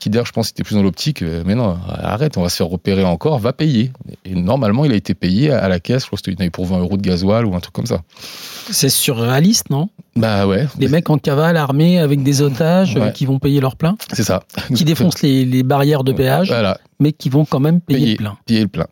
[0.00, 2.66] Kider, je pense, était plus dans l'optique, euh, mais non, arrête, on va se faire
[2.68, 3.92] repérer encore, va payer.
[4.24, 6.78] Et normalement, il a été payé à la caisse, je crois qu'il avait pour 20
[6.80, 8.00] euros de gasoil ou un truc comme ça.
[8.70, 9.88] C'est surréaliste, non?
[10.16, 13.12] Bah ouais, Les mecs en cavale armés avec des otages euh, Ouais.
[13.12, 14.42] qui vont payer leur plein, c'est ça.
[14.74, 18.10] qui défoncent les, les barrières de péage, Voilà, mais qui vont quand même payer Payer.
[18.12, 18.38] le plein.
[18.46, 18.86] payer le plein.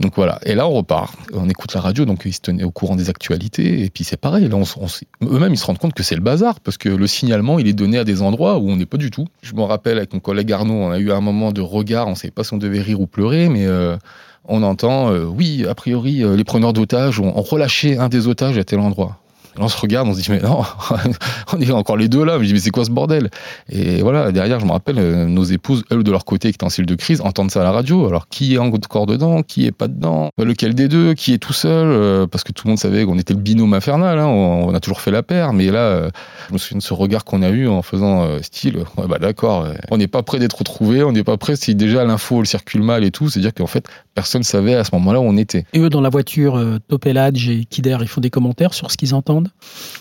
[0.00, 2.72] Donc voilà, et là on repart, on écoute la radio, donc ils se tenaient au
[2.72, 5.94] courant des actualités, et puis c'est pareil, là on, on eux-mêmes ils se rendent compte
[5.94, 8.68] que c'est le bazar, parce que le signalement il est donné à des endroits où
[8.68, 9.26] on n'est pas du tout.
[9.42, 12.16] Je me rappelle avec mon collègue Arnaud, on a eu un moment de regard, on
[12.16, 13.96] savait pas si on devait rire ou pleurer, mais euh,
[14.44, 18.58] on entend, euh, oui, a priori euh, les preneurs d'otages ont relâché un des otages
[18.58, 19.21] à tel endroit.
[19.58, 20.62] On se regarde, on se dit, mais non,
[21.52, 22.38] on est encore les deux là.
[22.38, 23.28] Mais c'est quoi ce bordel?
[23.68, 26.64] Et voilà, derrière, je me rappelle, euh, nos épouses, elles, de leur côté, qui étaient
[26.64, 28.06] en cellule de crise, entendent ça à la radio.
[28.06, 29.42] Alors, qui est encore dedans?
[29.42, 30.30] Qui est pas dedans?
[30.38, 31.12] Lequel des deux?
[31.14, 31.86] Qui est tout seul?
[31.86, 34.18] Euh, Parce que tout le monde savait qu'on était le binôme infernal.
[34.18, 34.26] hein.
[34.26, 35.52] On, a toujours fait la paire.
[35.52, 36.10] Mais là, euh,
[36.48, 39.66] je me souviens de ce regard qu'on a eu en faisant style, ouais, bah d'accord,
[39.90, 42.82] on n'est pas prêt d'être retrouvé, on n'est pas prêt si déjà l'info elle circule
[42.82, 43.28] mal et tout.
[43.28, 45.66] C'est-à-dire qu'en fait, personne savait à ce moment-là où on était.
[45.74, 49.14] Et eux, dans la voiture, Topelage et Kider, ils font des commentaires sur ce qu'ils
[49.14, 49.41] entendent?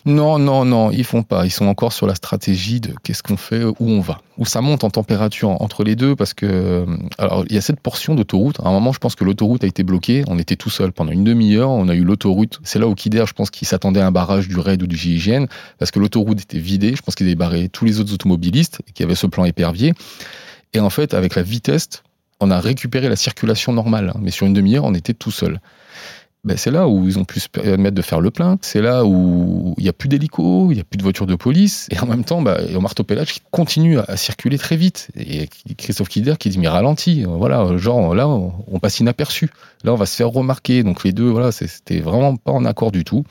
[0.05, 1.45] Non, non, non, ils font pas.
[1.45, 4.21] Ils sont encore sur la stratégie de qu'est-ce qu'on fait, où on va.
[4.37, 6.85] Où ça monte en température entre les deux parce que, euh,
[7.17, 8.59] alors, il y a cette portion d'autoroute.
[8.61, 10.23] À un moment, je pense que l'autoroute a été bloquée.
[10.27, 11.69] On était tout seul pendant une demi-heure.
[11.69, 12.59] On a eu l'autoroute.
[12.63, 14.95] C'est là où Kider, je pense qu'il s'attendait à un barrage du RAID ou du
[14.95, 15.45] GIGN
[15.77, 16.95] parce que l'autoroute était vidée.
[16.95, 19.93] Je pense qu'ils avaient barré tous les autres automobilistes y avait ce plan épervier.
[20.73, 21.89] Et en fait, avec la vitesse,
[22.39, 24.13] on a récupéré la circulation normale.
[24.19, 25.59] Mais sur une demi-heure, on était tout seul.
[26.43, 28.57] Ben, c'est là où ils ont pu se permettre de faire le plein.
[28.61, 31.35] C'est là où il n'y a plus d'hélico, il n'y a plus de voitures de
[31.35, 31.87] police.
[31.91, 35.09] Et en même temps, bah, Omar Topelach qui continue à, circuler très vite.
[35.15, 37.25] Et Christophe Kider qui dit Mais ralentis.
[37.27, 39.51] Voilà, genre là, on, passe inaperçu.
[39.83, 40.81] Là, on va se faire remarquer.
[40.81, 43.23] Donc les deux, voilà, c'était vraiment pas en accord du tout.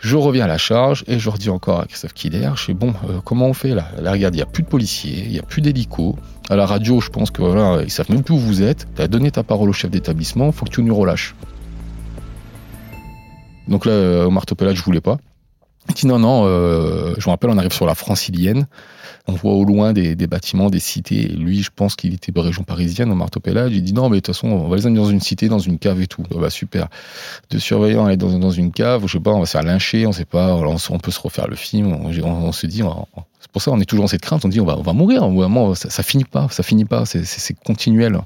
[0.00, 2.92] Je reviens à la charge et je redis encore à Christophe Kider Je sais bon,
[3.08, 3.88] euh, comment on fait là?
[3.98, 6.16] Là, regarde, il n'y a plus de policiers, il n'y a plus d'hélico.
[6.50, 8.86] À la radio, je pense que voilà, ils savent même plus où vous êtes.
[8.94, 11.34] Tu as donné ta parole au chef d'établissement, faut que tu nous relâches.
[13.68, 15.18] Donc là, euh, Omar Topelach, je voulais pas.
[15.88, 18.66] Il dit non, non, euh, je me rappelle, on arrive sur la francilienne.
[19.26, 21.22] On voit au loin des, bâtiments, des cités.
[21.22, 23.70] Et lui, je pense qu'il était de région parisienne, Omar Topelach.
[23.70, 25.58] Il dit non, mais de toute façon, on va les amener dans une cité, dans
[25.58, 26.22] une cave et tout.
[26.34, 26.88] Ah bah super.
[27.50, 30.06] De surveillants aller dans, dans une cave, je sais pas, on va se faire lyncher,
[30.06, 31.92] on sait pas, on, peut se refaire le film.
[31.92, 32.82] On, on- se dit,
[33.40, 34.44] c'est pour ça on est toujours dans cette crainte.
[34.44, 35.28] On dit on va, on va mourir.
[35.28, 37.04] Vraiment, ça, ça finit pas, ça finit pas.
[37.06, 38.18] C'est continuel.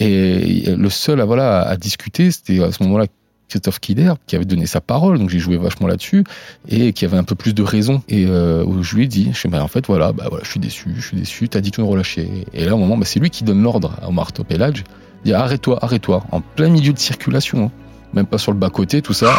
[0.00, 3.06] Et le seul à, voilà, à discuter, c'était à ce moment-là
[3.48, 6.24] Christophe Kider, qui avait donné sa parole, donc j'ai joué vachement là-dessus,
[6.68, 8.02] et qui avait un peu plus de raison.
[8.08, 10.50] Et euh, je lui ai dit, je fais, bah, en fait, voilà, bah, voilà, je
[10.50, 12.28] suis déçu, je suis déçu, t'as dit que tu nous relâchais.
[12.52, 14.84] Et là, au moment, bah, c'est lui qui donne l'ordre à Omar Topelage,
[15.24, 17.70] il dit, arrête-toi, arrête-toi, en plein milieu de circulation, hein.
[18.12, 19.36] même pas sur le bas-côté, tout ça.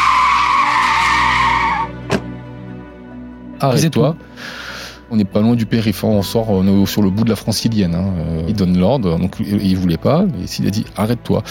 [3.60, 4.16] Arrête-toi.
[5.12, 7.36] On n'est pas loin du périph', on sort on est sur le bout de la
[7.36, 7.94] francilienne.
[7.94, 8.12] hein.
[8.18, 11.44] Euh, Il donne l'ordre, donc il voulait pas, et s'il a dit arrête-toi.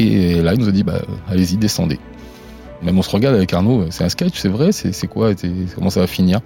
[0.00, 1.98] Et là, il nous a dit bah, allez-y, descendez.
[2.82, 5.32] Même on se regarde avec Arnaud, c'est un sketch, c'est vrai, c'est quoi,
[5.74, 6.40] comment ça va finir?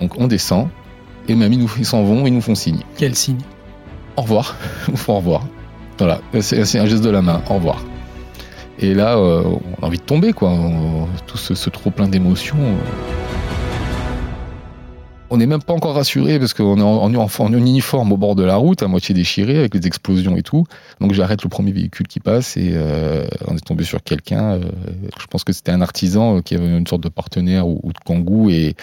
[0.00, 0.68] Donc on descend,
[1.28, 2.80] et même ils s'en vont, ils nous font signe.
[2.96, 3.40] Quel signe?
[4.16, 4.56] Au revoir,
[4.88, 5.46] ils font au revoir.
[5.98, 7.84] Voilà, c'est c'est un geste de la main, au revoir.
[8.78, 10.48] Et là, euh, on a envie de tomber, quoi.
[10.50, 12.56] On- tout ce, ce trop plein d'émotions.
[12.58, 13.23] euh.
[15.34, 18.54] On n'est même pas encore rassuré parce qu'on est en, uniforme au bord de la
[18.54, 20.64] route, à moitié déchiré, avec les explosions et tout.
[21.00, 24.52] Donc j'arrête le premier véhicule qui passe et euh, on est tombé sur quelqu'un.
[24.52, 24.60] euh,
[25.18, 27.98] je pense que c'était un artisan euh, qui avait une sorte de partenaire ou, de
[28.04, 28.76] kangou et,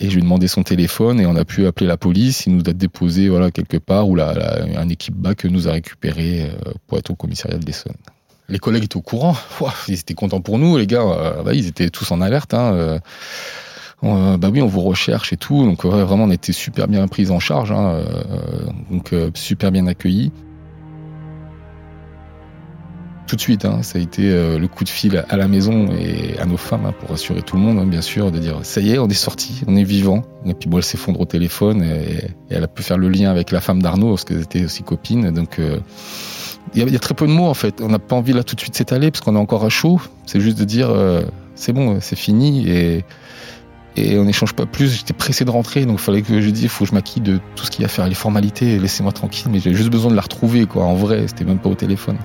[0.00, 2.46] je lui ai demandé son téléphone et on a pu appeler la police.
[2.46, 6.50] Il nous a déposé voilà, quelque part où la, un équipe BAC nous a récupéré
[6.86, 7.92] pour être au commissariat de l'Essonne.
[8.48, 9.36] Les collègues étaient au courant,
[9.88, 11.04] ils étaient contents pour nous, les gars,
[11.44, 12.54] bah, ils étaient tous en alerte.
[12.54, 13.00] Hein,
[14.02, 15.64] on- bah oui, on vous recherche et tout.
[15.64, 18.04] Donc vraiment, on était super bien pris en charge, hein, euh,
[18.90, 20.32] donc euh, super bien accueillis.
[23.26, 25.86] Tout de suite, hein, ça a été euh, le coup de fil à la maison
[25.92, 28.58] et à nos femmes hein, pour rassurer tout le monde, hein, bien sûr, de dire
[28.64, 30.24] ça y est, on est sorti, on est vivant.
[30.46, 33.52] Et puis bon, elle s'effondre au téléphone et, elle a pu faire le lien avec
[33.52, 35.30] la femme d'Arnaud parce qu'elles étaient aussi copines.
[35.30, 35.78] Donc euh,
[36.74, 37.80] il y, a- très peu de mots en fait.
[37.80, 40.00] On n'a pas envie là tout de suite s'étaler parce qu'on est encore à chaud.
[40.26, 41.22] C'est juste de dire euh,
[41.54, 43.04] c'est bon, c'est fini et
[43.96, 44.98] et on n'échange pas plus.
[44.98, 47.40] J'étais pressé de rentrer, donc il fallait que je dise, faut que je m'acquitte de
[47.56, 49.48] tout ce qu'il y a à faire, les formalités, laissez-moi tranquille.
[49.50, 51.26] Mais j'avais juste besoin de la retrouver, quoi, en vrai.
[51.26, 52.18] C'était même pas au téléphone.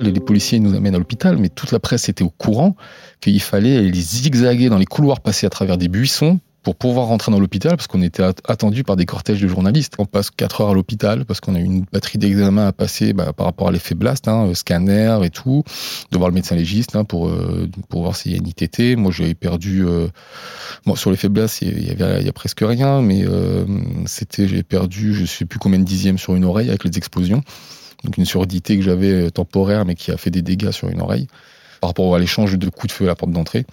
[0.00, 2.76] Les, les policiers nous amènent à l'hôpital, mais toute la presse était au courant
[3.20, 7.30] qu'il fallait les zigzaguer dans les couloirs, passer à travers des buissons pour pouvoir rentrer
[7.30, 9.94] dans l'hôpital parce qu'on était at- attendu par des cortèges de journalistes.
[10.00, 13.32] On passe 4 heures à l'hôpital parce qu'on a une batterie d'examens à passer bah,
[13.32, 15.62] par rapport à l'effet blast, hein, euh, scanner et tout,
[16.10, 18.96] de voir le médecin légiste hein, pour, euh, pour voir s'il y a une ITT.
[18.96, 19.86] Moi, j'avais perdu...
[19.86, 20.08] euh,
[20.86, 23.24] bon, sur l'effet blast, il y, a presque rien, mais
[24.06, 27.42] c'était j'ai perdu je sais plus combien de dixièmes sur une oreille avec les explosions.
[28.02, 31.28] Donc une surdité que j'avais temporaire, mais qui a fait des dégâts sur une oreille
[31.80, 33.66] par rapport à l'échange de coups de feu à la porte d'entrée.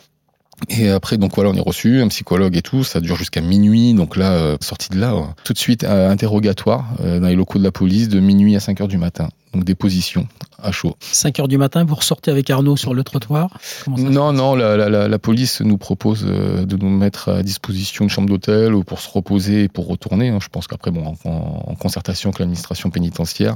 [0.70, 3.94] Et après, donc voilà, on est reçu, un psychologue et tout, ça dure jusqu'à minuit.
[3.94, 7.36] Donc là, euh, sorti de là, euh, tout de suite, euh, interrogatoire euh, dans les
[7.36, 9.30] locaux de la police de minuit à 5 heures du matin.
[9.54, 10.28] Donc déposition
[10.62, 10.96] à chaud.
[11.00, 13.50] 5 heures du matin, vous ressortez avec Arnaud sur le trottoir?
[13.88, 18.06] Non, non, la, la- la- la police nous propose euh, de nous mettre à disposition
[18.06, 20.30] une chambre d'hôtel ou pour se reposer et pour retourner.
[20.30, 20.40] hein.
[20.42, 23.54] Je pense qu'après, bon, en, concertation avec l'administration pénitentiaire.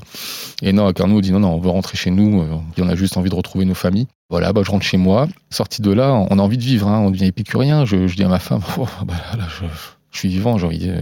[0.62, 2.42] Et non, Carnot dit non, non, on veut rentrer chez nous.
[2.42, 4.08] euh, on a juste envie de retrouver nos familles.
[4.30, 5.28] Voilà, bah, je rentre chez moi.
[5.50, 6.88] Sorti de là, on a envie de vivre.
[6.90, 7.86] hein, on devient épicurien.
[7.86, 9.66] Je, je dis à ma femme, Oh, bah, là, là, je,
[10.12, 10.58] je suis vivant.
[10.58, 10.94] J'ai envie de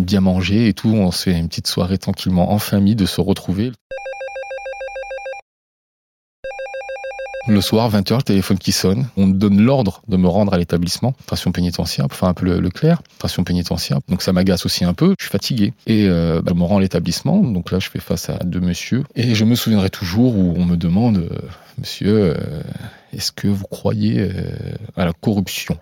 [0.00, 0.88] bien manger et tout.
[0.88, 3.72] On se fait une petite soirée tranquillement en famille, de se retrouver.
[7.48, 9.08] Le soir, 20h, le téléphone qui sonne.
[9.16, 11.12] On donne l'ordre de me rendre à l'établissement.
[11.24, 13.02] Station pénitentiaire, pour faire un peu le, clair.
[13.16, 13.98] Station pénitentiaire.
[14.08, 15.16] Donc ça m'agace aussi un peu.
[15.18, 15.72] Je suis fatigué.
[15.88, 17.38] Et euh, bah, je me rends à l'établissement.
[17.38, 19.02] Donc là, je fais face à deux messieurs.
[19.16, 21.38] Et je me souviendrai toujours où on me demande, euh,
[21.78, 22.62] monsieur, euh,
[23.12, 24.30] est-ce que vous croyez
[24.96, 25.76] à la corruption?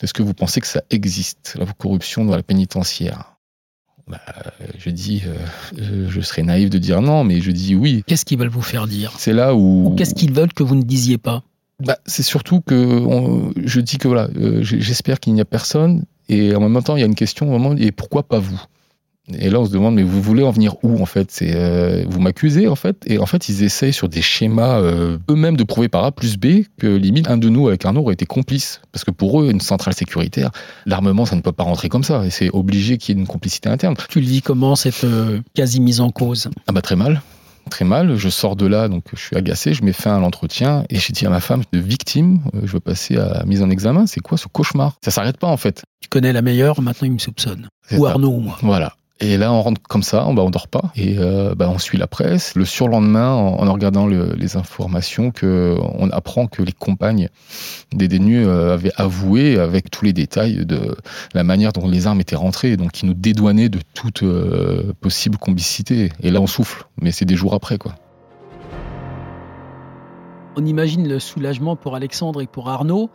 [0.00, 3.33] Est-ce que vous pensez que ça existe, la corruption dans la pénitentiaire?
[4.08, 4.20] Bah,
[4.78, 5.34] Je dis, euh,
[5.80, 8.02] euh, je serais naïf de dire non, mais je dis oui.
[8.06, 9.12] Qu'est-ce qu'ils veulent vous faire dire?
[9.18, 9.88] C'est là où...
[9.88, 11.42] Ou qu'est-ce qu'ils veulent que vous ne disiez pas?
[11.84, 16.04] Bah, c'est surtout que on- je dis que voilà, euh, j'espère qu'il n'y a personne.
[16.28, 18.60] Et en même temps, il y a une question vraiment, et pourquoi pas vous?
[19.32, 21.30] Et là, on se demande, mais vous voulez en venir où en fait?
[21.30, 22.98] C'est euh, vous m'accusez en fait?
[23.06, 26.36] Et en fait, ils essayent sur des schémas euh, eux-mêmes de prouver par A plus
[26.36, 29.50] B que limite un de nous avec Arnaud aurait été complice, parce que pour eux,
[29.50, 30.50] une centrale sécuritaire,
[30.84, 33.26] l'armement, ça ne peut pas rentrer comme ça, et c'est obligé qu'il y ait une
[33.26, 33.94] complicité interne.
[34.10, 36.50] Tu le vis comment, cette euh, quasi mise en cause?
[36.66, 37.22] Ah bah très mal,
[37.70, 38.16] très mal.
[38.16, 41.14] Je sors de là, donc je suis agacé, je mets fin à l'entretien et j'ai
[41.14, 44.06] dit à ma femme de victime, je veux passer à mise en examen.
[44.06, 44.98] C'est quoi ce cauchemar?
[45.02, 45.82] Ça s'arrête pas en fait.
[46.02, 47.68] Tu connais la meilleure, maintenant il me soupçonne.
[47.92, 48.10] Ou ça.
[48.10, 48.58] Arnaud ou moi.
[48.60, 48.92] Voilà.
[49.20, 51.78] Et là, on rentre comme ça, on, bah, on dort pas, et euh, bah, on
[51.78, 52.56] suit la presse.
[52.56, 57.28] Le surlendemain, en, regardant le- les informations, on apprend que les compagnes
[57.92, 60.96] des détenus euh, avaient avoué avec tous les détails de
[61.32, 65.38] la manière dont les armes étaient rentrées, donc qui nous dédouanaient de toute euh, possible
[65.38, 66.10] complicité.
[66.20, 67.94] Et là, on souffle, mais c'est des jours après, quoi.
[70.56, 73.10] On imagine le soulagement pour Alexandre et pour Arnaud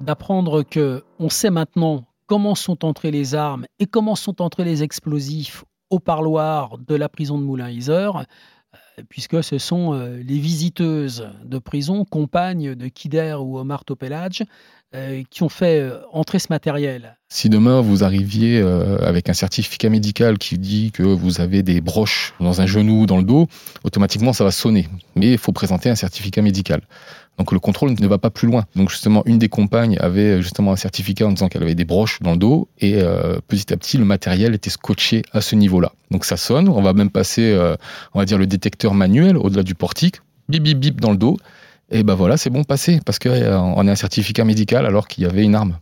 [0.00, 4.82] d'apprendre que on sait maintenant comment sont entrées les armes et comment sont entrés les
[4.82, 8.24] explosifs au parloir de la prison de Moulin-Isère,
[8.74, 14.42] euh, puisque ce sont euh, les visiteuses de prison, compagnes de Kider ou Omar Topelaj,
[14.94, 17.16] euh, qui ont fait entrer ce matériel.
[17.28, 22.34] Si demain vous arriviez avec un certificat médical qui dit que vous avez des broches
[22.38, 23.48] dans un genou ou dans le dos,
[23.82, 24.88] automatiquement ça va sonner.
[25.16, 26.82] Mais il faut présenter un certificat médical.
[27.38, 28.64] Donc le contrôle ne va pas plus loin.
[28.74, 32.20] Donc justement, une des compagnes avait justement un certificat en disant qu'elle avait des broches
[32.22, 35.92] dans le dos et euh, petit à petit le matériel était scotché à ce niveau-là.
[36.10, 37.76] Donc ça sonne, on va même passer, euh,
[38.14, 40.16] on va dire le détecteur manuel au-delà du portique,
[40.48, 41.36] bip bip bip dans le dos.
[41.90, 45.26] Et ben voilà, c'est bon passé parce qu'on a un certificat médical alors qu'il y
[45.26, 45.78] avait une arme.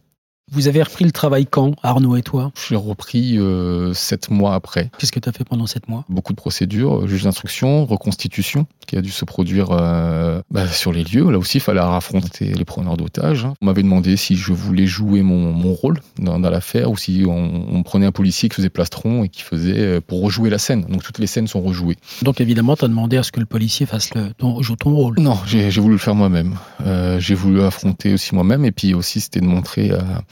[0.53, 4.90] Vous avez repris le travail quand, Arnaud et toi J'ai repris euh, sept mois après.
[4.99, 6.05] Qu'est-ce que tu as fait pendant sept mois?
[6.11, 10.92] Beaucoup de procédures, euh, juge d'instruction, reconstitution, qui a dû se produire euh, bah, sur
[10.92, 11.28] les lieux.
[11.30, 13.47] Là aussi, il fallait affronter les preneurs d'otages.
[13.47, 13.55] hein.
[13.62, 17.24] On m'avait demandé si je voulais jouer mon, mon rôle dans, dans l'affaire ou si
[17.26, 20.82] on, on prenait un policier qui faisait plastron et qui faisait pour rejouer la scène.
[20.90, 21.97] Donc toutes les scènes sont rejouées.
[22.22, 24.95] Donc évidemment, tu as demandé à ce que le policier fasse le, ton, joue ton
[24.95, 25.18] rôle.
[25.18, 26.55] Non, j'ai voulu le faire moi-même.
[26.84, 30.22] Euh, j'ai voulu affronter aussi moi-même et puis aussi c'était de montrer à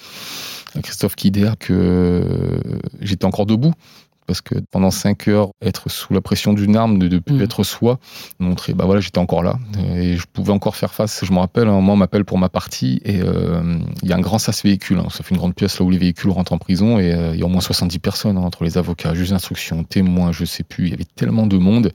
[0.82, 2.60] Christophe Kider que
[3.00, 3.72] j'étais encore debout.
[4.28, 7.42] Parce que pendant cinq heures, être sous la pression d'une arme, de ne plus Mhm.
[7.42, 7.98] être soi,
[8.38, 11.24] montrer, bah voilà, j'étais encore là et je pouvais encore faire face.
[11.24, 14.16] Je me rappelle, un moment, on m'appelle pour ma partie et euh, il y a
[14.16, 14.98] un grand sas véhicule.
[15.00, 15.08] hein.
[15.10, 17.40] Ça fait une grande pièce là où les véhicules rentrent en prison et euh, il
[17.40, 20.62] y a au moins 70 personnes hein, entre les avocats, juges d'instruction, témoins, je sais
[20.62, 20.84] plus.
[20.86, 21.90] Il y avait tellement de monde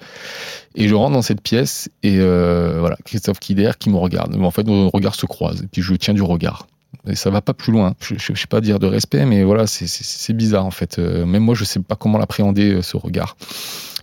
[0.75, 4.35] et je rentre dans cette pièce et euh, voilà, Christophe Kider qui me regarde.
[4.35, 6.67] En fait, nos regards se croisent et puis je tiens du regard.
[7.07, 7.93] Et ça va pas plus loin.
[7.99, 10.99] Je, je sais pas dire de respect, mais voilà, c'est- bizarre en fait.
[10.99, 13.37] Euh, même moi, je sais pas comment l'appréhender euh, ce regard.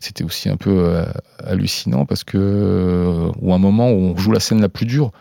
[0.00, 1.04] C'était aussi un peu euh,
[1.44, 5.12] hallucinant parce que, ou un moment où on joue la scène la plus dure,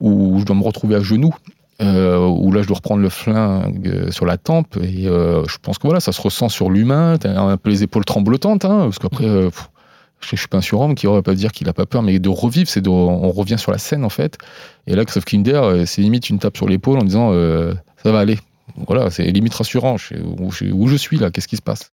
[0.00, 1.34] où je dois me retrouver à genoux.
[1.80, 5.98] Où là je dois reprendre le flingue sur la tempe et je pense que voilà
[6.00, 9.26] ça se ressent sur l'humain t'as un peu les épaules tremblotantes hein, parce qu'après
[10.24, 12.18] je, je suis pas un surhomme qui aurait pas dire qu'il a pas peur, mais
[12.18, 14.38] de revivre, c'est de, on revient sur la scène en fait.
[14.86, 18.12] Et là, Christophe Kinder, euh, c'est limite une tape sur l'épaule en disant euh, ça
[18.12, 18.38] va aller.
[18.86, 19.96] Voilà, c'est limite rassurant.
[20.38, 21.90] Où, je, suis là, qu'est-ce qui se passe?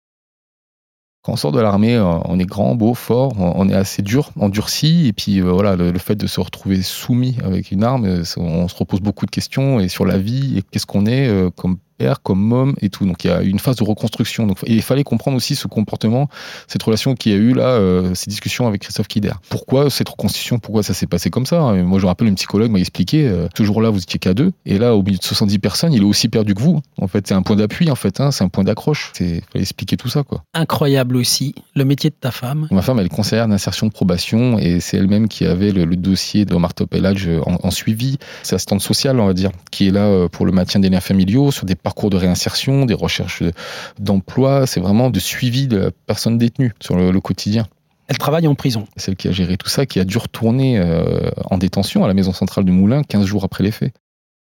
[1.22, 4.30] Quand on sort de l'armée, euh, on est grand, beau, fort, on est assez dur,
[4.38, 8.76] endurci, et puis voilà, le, fait de se retrouver soumis avec une arme, on se
[8.76, 11.78] repose beaucoup de questions et sur la vie et qu'est-ce qu'on est comme
[12.22, 13.06] comme homme et tout.
[13.06, 14.46] Donc il y a une phase de reconstruction.
[14.46, 16.28] Donc et il fallait comprendre aussi ce comportement,
[16.66, 19.32] cette relation qu'il y a eu là, euh, ces discussions avec Christophe Kider.
[19.48, 22.34] Pourquoi cette reconstruction Pourquoi ça s'est passé comme ça Et Moi je me rappelle, une
[22.36, 23.26] psychologue m'a expliqué.
[23.28, 26.02] euh, ce jour-là, vous étiez qu'à deux, et là, au milieu de 70 personnes, il
[26.02, 26.80] est aussi perdu que vous.
[27.00, 27.90] En fait, c'est un point d'appui.
[27.90, 29.10] En fait, hein, c'est un point d'accroche.
[29.14, 30.42] C'est fallait expliquer tout ça, quoi.
[30.54, 32.68] Incroyable aussi, le métier de ta femme.
[32.70, 35.96] Ma femme, elle est conseillère d'insertion de probation et c'est elle-même qui avait le, le
[35.96, 38.18] dossier de Omar Topelage en, en suivi.
[38.42, 41.00] C'est assistante sociale, on va dire, qui est là euh, pour le maintien des liens
[41.00, 43.52] familiaux, sur des parcours de réinsertion, des recherches de-
[43.98, 44.66] d'emploi.
[44.66, 47.66] C'est vraiment de suivi de la personne détenue sur le, le quotidien.
[48.08, 48.86] Elle travaille en prison.
[48.96, 52.14] Celle qui a géré tout ça, qui a dû retourner euh, en détention à la
[52.14, 53.92] maison centrale de Moulins 15 jours après les faits.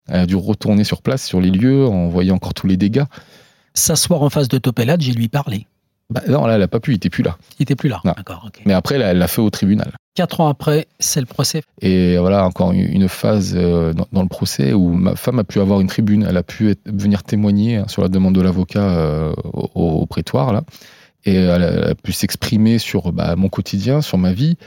[0.09, 3.05] Elle a dû retourner sur place, sur les lieux, en voyant encore tous les dégâts.
[3.75, 5.67] S'asseoir en face de Topelad, j'ai lui parlé.
[6.13, 7.39] Bah, non, là, elle n'a pas pu, il était plus là.
[7.59, 8.01] Il était plus là.
[8.05, 8.49] D'accord.
[8.67, 9.93] Mais après, elle l'a fait au tribunal.
[10.15, 11.63] Quatre ans après, c'est le procès.
[11.81, 15.81] Et voilà, encore une- phase euh, dans, le procès où ma femme a pu avoir
[15.81, 20.05] une tribune, elle a pu venir témoigner hein, sur la demande de l'avocat euh, au,
[20.07, 20.65] prétoire, là.
[21.25, 24.59] Et elle a, pu s'exprimer sur bah, mon quotidien, sur ma vie.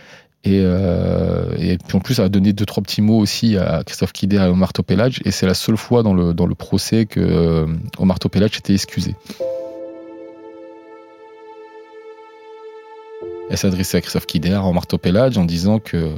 [0.46, 3.84] Et, euh, et puis en plus, elle a donné deux, trois petits mots aussi à
[3.86, 5.22] Christophe et à Omar Topelage.
[5.26, 7.68] Et c'est la seule fois dans le, dans le procès que
[8.00, 9.16] Omar Topelage était excusé.
[13.50, 16.18] Elle s'adressait à Christophe Kider, à Omar Topelage, en disant que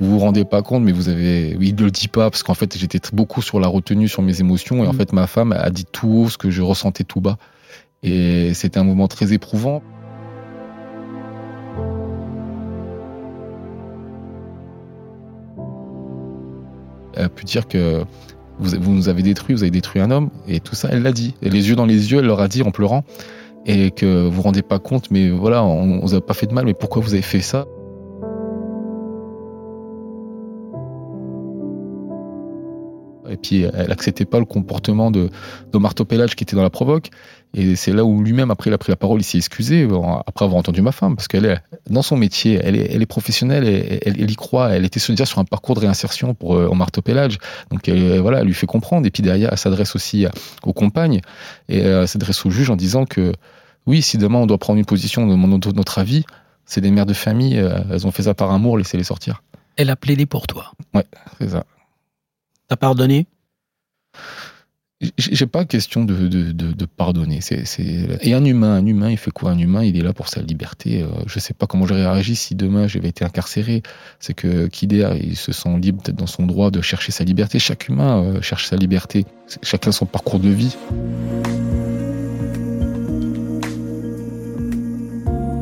[0.00, 1.56] vous vous rendez pas compte, mais vous avez.
[1.58, 4.22] Oui, il ne le dit pas, parce qu'en fait, j'étais beaucoup sur la retenue, sur
[4.22, 4.98] mes émotions, et en Mhm.
[4.98, 7.38] fait, ma femme a dit tout haut ce que je ressentais tout bas.
[8.02, 9.82] Et c'était un moment très éprouvant.
[17.16, 18.04] Elle a pu dire que
[18.58, 21.12] vous, vous nous avez détruit, vous avez détruit un homme, et tout ça, elle l'a
[21.12, 21.34] dit.
[21.42, 23.04] Et les yeux dans les yeux, elle leur a dit en pleurant,
[23.66, 26.46] et que vous vous rendez pas compte, mais voilà, on, on vous a pas fait
[26.46, 27.66] de mal, mais pourquoi vous avez fait ça?
[33.28, 35.30] Et puis, elle acceptait pas le comportement de
[35.72, 37.10] d'Omar Topelage qui était dans la provoque.
[37.56, 39.88] Et c'est là où lui-même, après, il a pris la parole, il s'est excusé,
[40.26, 41.58] après avoir entendu ma femme, parce qu'elle est
[41.88, 45.24] dans son métier, elle est, elle est professionnelle, elle, elle y croit, elle était déjà
[45.24, 47.38] sur un parcours de réinsertion pour euh, Omar Topelage.
[47.70, 49.06] Donc, elle, voilà, elle lui fait comprendre.
[49.06, 50.26] Et puis derrière, elle s'adresse aussi
[50.64, 51.20] aux compagnes,
[51.68, 53.32] et euh, elle s'adresse au juge en disant que,
[53.86, 56.24] oui, si demain on doit prendre une position de de notre avis,
[56.66, 59.42] c'est des mères de famille, euh, elles ont fait ça par amour, laissez-les sortir.
[59.76, 60.72] Elle a plaidé pour toi.
[61.38, 61.64] C'est ça.
[62.68, 63.26] T'as pardonné?
[65.18, 67.40] J'ai pas question de, de, de, de pardonner.
[67.42, 68.18] C'est, c'est...
[68.22, 69.50] Et un humain, un humain, il fait quoi?
[69.50, 71.02] Un humain, il est là pour sa liberté.
[71.02, 73.82] Euh, je sais pas comment j'aurais réagi si demain j'avais été incarcéré.
[74.18, 77.58] C'est que Kider, il se sent libre peut-être dans son droit de chercher sa liberté.
[77.58, 79.26] Chaque humain euh, cherche sa liberté.
[79.62, 80.74] Chacun son parcours de vie.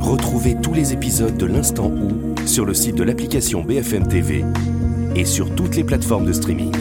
[0.01, 4.45] Retrouvez tous les épisodes de l'Instant où sur le site de l'application BFM TV
[5.15, 6.73] et sur toutes les plateformes de streaming.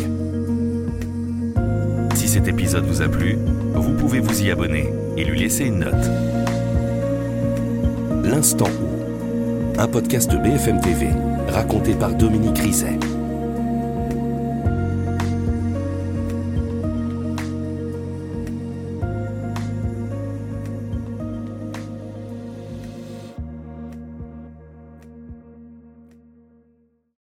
[2.15, 3.37] Si cet épisode vous a plu,
[3.73, 6.09] vous pouvez vous y abonner et lui laisser une note.
[8.23, 11.07] L'Instant où, un podcast BFM TV
[11.47, 12.97] raconté par Dominique Rizet.